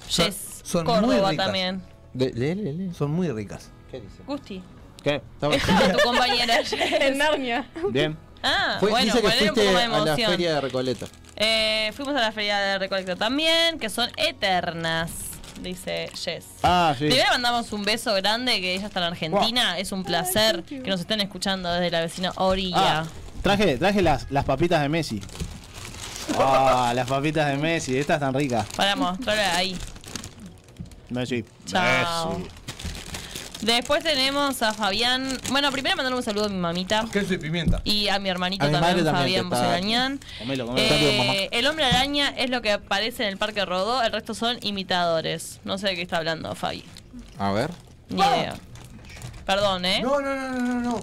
[0.08, 1.46] Son- Jess son muy Córdoba ricas.
[1.46, 1.82] también.
[2.14, 2.90] De-.
[2.96, 3.70] Son muy ricas.
[3.90, 4.22] ¿Qué dice?
[4.26, 4.62] Gusti.
[5.02, 5.16] ¿Qué?
[5.34, 7.18] Estaba- Estaba tu compañera En.
[7.18, 7.70] Narnia.
[7.90, 8.16] Bien.
[8.42, 10.30] Ah, Fue- bueno, dice que un fuiste poco de a la emoción.
[10.30, 11.06] feria de Recoleta.
[11.36, 15.10] Eh, fuimos a la feria de Recolecta también, que son eternas,
[15.60, 16.46] dice Jess.
[16.62, 17.06] Ah, sí.
[17.06, 19.78] Primero mandamos un beso grande, que ella está en Argentina.
[19.78, 23.00] Es un placer que nos estén escuchando desde la vecina orilla.
[23.00, 23.06] Ah,
[23.42, 25.20] traje, traje las, las papitas de Messi.
[26.38, 28.66] Ah, las papitas de Messi, estas están ricas.
[28.76, 28.94] Para
[29.56, 29.76] ahí.
[31.10, 31.44] Messi.
[31.66, 32.38] Chao.
[32.38, 32.50] Messi.
[33.62, 35.38] Después tenemos a Fabián.
[35.50, 37.06] Bueno, primero mandarle un saludo a mi mamita.
[37.12, 37.80] Queso y pimienta.
[37.84, 40.20] Y a mi hermanito A mi también, madre también, Fabián Boselañán.
[40.76, 44.58] Eh, el hombre araña es lo que aparece en el Parque Rodó, el resto son
[44.62, 45.60] imitadores.
[45.64, 46.84] No sé de qué está hablando Fabi.
[47.38, 47.70] A ver.
[48.08, 48.54] Ni idea.
[49.46, 50.00] Perdón, ¿eh?
[50.02, 51.02] No, no, no, no, no, no.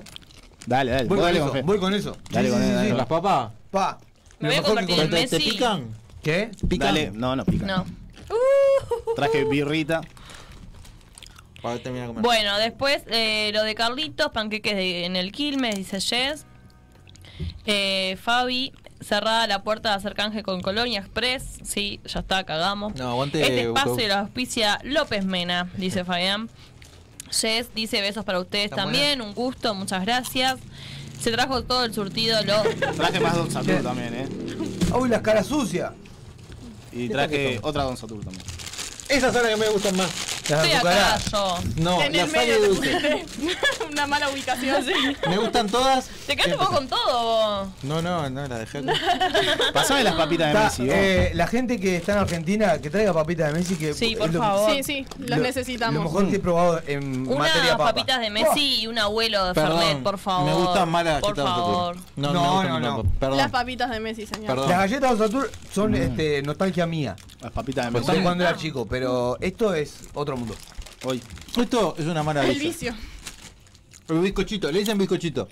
[0.65, 1.07] Dale, dale.
[1.07, 1.51] Voy con dale eso.
[1.51, 1.65] con.
[1.65, 2.17] Voy con eso.
[2.29, 3.51] Dale Sí, con sí, dale con ¿Las papas?
[3.71, 3.97] Pa.
[4.39, 5.51] Me voy a convertir en ¿Te, te Messi.
[5.51, 5.87] pican?
[6.21, 6.51] ¿Qué?
[6.67, 6.87] ¿Pican?
[6.89, 7.65] Dale, no, no pica.
[7.65, 7.85] No.
[9.15, 10.01] Traje birrita.
[11.61, 12.23] Para terminar de comer.
[12.25, 16.45] Bueno, después eh, lo de Carlitos, panqueques de- en el Quilmes, dice Jess.
[17.65, 21.59] Eh, Fabi, cerrada la puerta de hacer canje con Colonia Express.
[21.63, 22.95] Sí, ya está, cagamos.
[22.95, 26.49] No, aguante, Este espacio lo auspicia López Mena, dice Fabián.
[27.31, 30.57] Jess dice besos para ustedes también, un gusto, muchas gracias.
[31.21, 32.61] Se trajo todo el surtido, lo...
[32.95, 34.27] Traje más Don Satur también, eh.
[34.97, 35.91] Uy, las caras sucias.
[36.91, 38.43] Y traje otra Don Satur también.
[39.09, 40.07] Esas son las que me gustan más.
[40.49, 41.57] Las Estoy acá yo.
[41.77, 43.25] No, en el las medio agrio te dulce.
[43.35, 44.85] pusiste una mala ubicación.
[45.27, 46.07] Me gustan todas.
[46.27, 47.67] Te quedaste vos con todo, vos.
[47.83, 48.83] No, no, no, la dejé.
[49.73, 50.91] Pasame las papitas de Está, Messi, vos.
[50.95, 54.17] eh, la gente que está en Argentina, que traiga papitas de Messi, que Sí, es
[54.19, 54.71] por lo- favor.
[54.75, 55.95] Sí, sí, las lo- necesitamos.
[55.95, 57.85] Lo mejor que he probado en Unas materia papa.
[57.93, 60.45] papitas de Messi y un abuelo de Perdón, Fernet, por favor.
[60.45, 61.95] Me gustan más las Por galletas de favor.
[62.15, 62.79] No, No, no, no.
[62.79, 63.11] las papas.
[63.19, 63.37] Perdón.
[63.37, 64.47] Las papitas de Messi, señor.
[64.47, 64.69] Perdón.
[64.69, 67.15] Las galletas de Satur son este, nostalgia mía.
[67.41, 68.21] Las papitas de Me Messi.
[68.21, 68.98] cuando era chico, pero
[69.41, 70.55] esto es otro mundo.
[71.05, 71.21] Hoy.
[71.57, 72.53] Esto es una maravilla.
[72.53, 72.93] El vicio.
[74.09, 75.47] El bizcochito, le dicen bizcochito.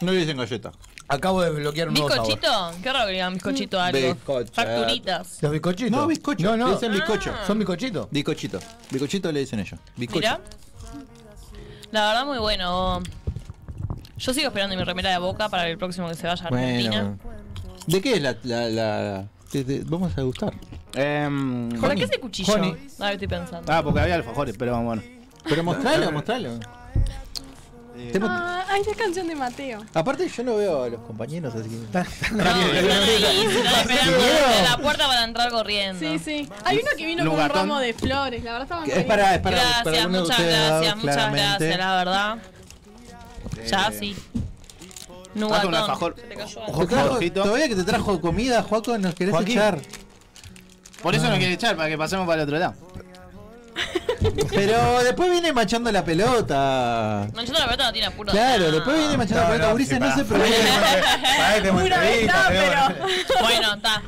[0.00, 0.72] No le dicen galleta.
[1.08, 2.26] Acabo de bloquear un nuevo sabor.
[2.26, 2.82] ¿Bizcochito?
[2.82, 4.14] Qué raro que digan bizcochito a algo.
[4.14, 4.52] Bizcocho.
[4.52, 5.42] Facturitas.
[5.42, 5.90] ¿Los bizcochitos?
[5.90, 6.44] No, bizcocho.
[6.44, 6.68] No, no.
[6.68, 7.34] Le dicen bizcocho.
[7.34, 7.44] Ah.
[7.46, 8.08] ¿Son bizcochitos?
[8.10, 8.58] Bizcochito.
[8.90, 9.78] Bizcochito le dicen ellos.
[9.96, 10.20] Bizcocho.
[10.20, 10.40] Mira.
[11.90, 13.02] La verdad, muy bueno.
[14.16, 17.16] Yo sigo esperando mi remera de boca para el próximo que se vaya a Argentina.
[17.22, 17.42] Bueno.
[17.86, 18.36] ¿De qué es la.
[18.44, 19.28] la, la-
[19.62, 20.52] de- vamos a gustar?
[20.94, 22.52] Em, ¿Para qué ese cuchillo?
[22.54, 22.76] Honey.
[22.98, 23.70] A ver, estoy pensando.
[23.72, 25.02] Ah, porque había alfajores, pero bueno.
[25.44, 26.58] Pero mostralo, mostralo.
[28.12, 29.84] Tengo- Ah, hay una canción de Mateo.
[29.94, 31.76] Aparte, yo no veo a los compañeros, así que.
[31.76, 32.62] No, están esperando
[34.58, 36.00] en la puerta para entrar corriendo.
[36.00, 36.48] Sí, sí.
[36.64, 37.56] Hay uno que vino con un Lugatón.
[37.68, 38.42] ramo de flores.
[38.42, 41.14] La verdad estaba Es para, es para, para Gracias, alguno de muchas ustedes, gracias, muchas
[41.14, 41.66] claramente.
[41.68, 42.38] gracias, la verdad.
[43.68, 44.16] Ya sí.
[45.34, 45.68] Nugatón.
[45.68, 46.14] un alfajor.
[46.16, 46.86] Se te cayó Ojo, algo.
[46.86, 47.42] Te trajo- Jorgito.
[47.42, 49.58] todavía que te trajo comida, Juaco, nos querés Joaquín.
[49.58, 49.78] echar.
[51.02, 52.74] Por eso no quiere echar, para que pasemos para el otro lado.
[54.50, 57.26] Pero después viene manchando la pelota.
[57.34, 58.30] Manchando la pelota no tiene apuro.
[58.30, 58.72] Claro, nada.
[58.72, 59.68] después viene manchando la No, pelota.
[59.68, 61.70] no, Ulises, no se preocupe.
[61.70, 63.40] Una vez no, pero.
[63.40, 64.02] Bueno, está.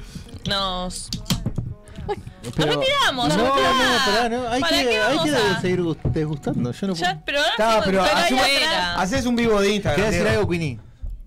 [0.46, 1.08] Nos.
[2.56, 4.04] Pero- Nos retiramos, No, ya no, está.
[4.04, 4.48] pará, no.
[4.50, 6.72] Hay ¿Para que, qué hay vamos que a- seguir gust- degustando.
[6.72, 7.04] Yo no puedo.
[7.06, 8.94] Ya, pero ahora Está, estamos- pero ahí hacemos- afuera.
[9.00, 9.96] Haces un vivo de Instagram.
[9.96, 10.40] ¿Querés decir Diego.
[10.40, 10.78] algo, Queenie?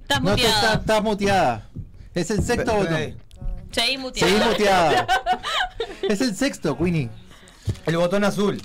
[0.07, 0.55] Estás No te muteada.
[0.61, 1.69] estás, estás muteada.
[2.15, 2.93] Es el sexto Pe- botón.
[2.95, 3.17] pe-
[3.71, 4.31] Seguí muteada.
[4.31, 5.07] Seguí muteada.
[6.09, 7.09] es el sexto, Queenie.
[7.85, 8.61] El botón azul.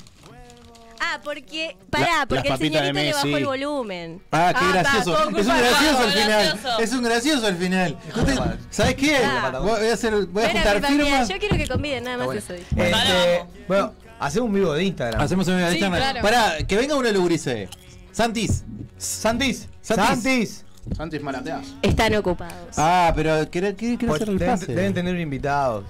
[1.00, 1.76] Ah, porque.
[1.90, 4.22] Pará, porque el señorito le bajó el volumen.
[4.30, 5.18] Ah, qué Ah, gracioso.
[5.18, 6.28] Es un gracioso al final.
[6.46, 6.78] gracioso.
[6.78, 7.98] Es un gracioso al final.
[8.24, 9.16] Te- ¿Sabes qué?
[9.16, 9.58] Ah.
[9.60, 11.28] Voy a hacer, voy a Bueno, juntar firmas.
[11.28, 12.38] Yo quiero que conviden, nada más Bueno.
[12.40, 12.52] eso.
[12.52, 12.66] dije.
[12.76, 15.20] Este, bueno, hacemos un vivo de Instagram.
[15.20, 16.00] Hacemos un video de Sí, Instagram.
[16.12, 16.22] claro.
[16.22, 17.68] Pará, que venga uno de los gurises.
[18.12, 18.62] Santis.
[18.96, 19.68] Santis.
[19.82, 20.06] Santis.
[20.06, 20.64] Santis.
[20.96, 21.66] Santis Marateas.
[21.82, 22.76] Están ocupados.
[22.76, 24.74] Ah, pero quiero, quiero, quiero Pues hacer el deben, pase.
[24.74, 25.84] deben tener un invitado.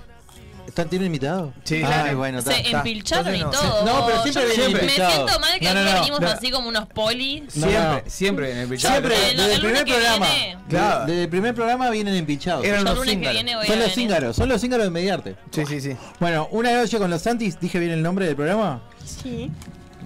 [0.66, 1.52] ¿Están, ¿Tienen invitado?
[1.64, 2.18] Sí, Ay, claro.
[2.18, 2.52] bueno, está.
[2.52, 3.50] Se empilcharon y no.
[3.50, 3.84] todo.
[3.84, 6.28] No, pero siempre Yo viene me, siento mal que No, no, nosotros no, venimos no.
[6.28, 7.42] así como unos polis.
[7.56, 8.10] No, siempre, no.
[8.10, 8.94] siempre en el bichado.
[8.94, 10.26] Siempre, desde el primer programa.
[10.26, 10.58] viene.
[10.68, 11.00] Claro.
[11.00, 12.14] de- Desde el primer programa vienen.
[12.62, 13.42] Eran los cíngaros.
[13.44, 15.36] voy Son los cíngaros, son los cíngaros de Mediarte.
[15.50, 15.96] Sí, sí, sí.
[16.20, 18.82] Bueno, una noche con los Santis, dije bien el nombre del programa.
[19.04, 19.50] Sí.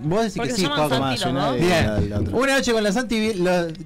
[0.03, 0.89] Vos decís Porque que sí, Juaco.
[0.89, 2.35] Santi la- Bien.
[2.35, 3.33] Una noche con la Santi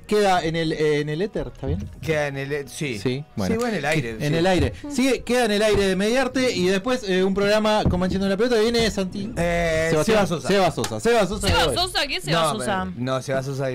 [0.07, 1.89] queda en el, en el éter, ¿está bien?
[2.03, 2.69] Queda en el.
[2.69, 2.99] Sí.
[2.99, 3.61] Sí, bueno.
[3.61, 4.11] Sí, en el aire.
[4.11, 4.35] En sí.
[4.35, 4.73] el aire.
[4.91, 8.37] Sigue, queda en el aire de Mediarte y después eh, un programa con Manchando la
[8.37, 9.33] Pelota viene Santi.
[9.37, 10.49] Eh, Sebastián- Seba Sosa.
[10.49, 11.01] Seba Sosa.
[11.01, 11.49] Seba Sosa.
[11.49, 11.75] Seba.
[11.75, 12.87] Sosa, ¿qué es Seba no, Sosa?
[12.89, 13.67] pero- no, Seba Sosa.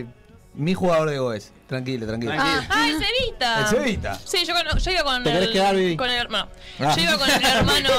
[0.54, 1.52] Mi jugador de Goes.
[1.68, 2.32] Tranquilo, tranquilo.
[2.38, 3.60] Ah, Ah, el Cevita.
[3.62, 4.20] El Cevita.
[4.24, 5.98] Sí, yo, con- yo iba con ¿Te querés el, quedar, Vivi?
[5.98, 6.48] con el hermano.
[6.80, 6.94] Ah.
[6.96, 7.90] Yo iba con el hermano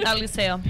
[0.06, 0.60] al liceo.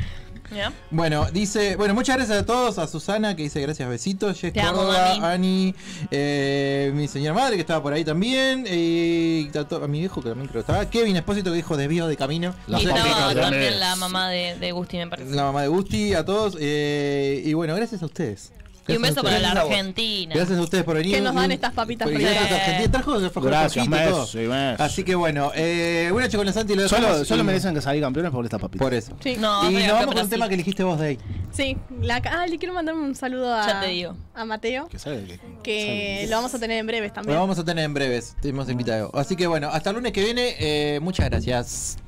[0.55, 0.73] ¿Ya?
[0.91, 5.33] Bueno, dice, bueno, muchas gracias a todos, a Susana que dice gracias, besitos, Jess Córdoba.
[5.33, 5.75] Ani,
[6.11, 10.21] eh, mi señora madre que estaba por ahí también, y a, to- a mi viejo
[10.23, 13.41] que también creo que estaba, Kevin Espósito que dijo desvío de camino, Y estaba Kevin,
[13.43, 15.31] también la mamá de, de Gusti, me parece.
[15.35, 18.53] la mamá de Gusti, a todos, eh, y bueno, gracias a ustedes.
[18.89, 19.53] Y un beso para la.
[19.53, 20.35] Argentina.
[20.35, 21.15] Gracias a ustedes por venir.
[21.15, 22.33] Que nos dan estas papitas fritas.
[22.35, 22.91] Gracias a Argentina.
[22.93, 24.81] Trajo Gracias.
[24.81, 27.81] Así que bueno, eh, una noche con la Santi lo Solo, solo y- merecen que
[27.81, 28.83] salir campeones por esta papita.
[28.83, 29.13] Por eso.
[29.23, 29.37] Sí.
[29.39, 31.19] No, y nos vamos con un tema que elegiste vos de ahí.
[31.53, 31.77] Sí.
[32.01, 34.17] La, ah, le quiero mandar un saludo a, Ya te digo.
[34.35, 34.89] a Mateo.
[34.89, 37.35] Que sale, que- Que lo vamos a tener en breves también.
[37.35, 39.11] Lo vamos a tener en breves, te hemos invitado.
[39.15, 41.99] Así que bueno, hasta el lunes que viene, eh, muchas gracias.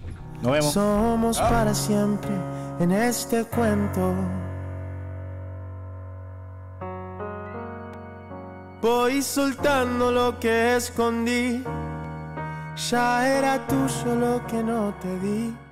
[0.43, 0.73] Nos vemos.
[0.75, 2.31] Somos para siempre
[2.81, 4.15] en este cuento.
[8.85, 11.65] Voy soltando lo que escondí.
[12.91, 15.64] Ya era tuyo lo que no te di.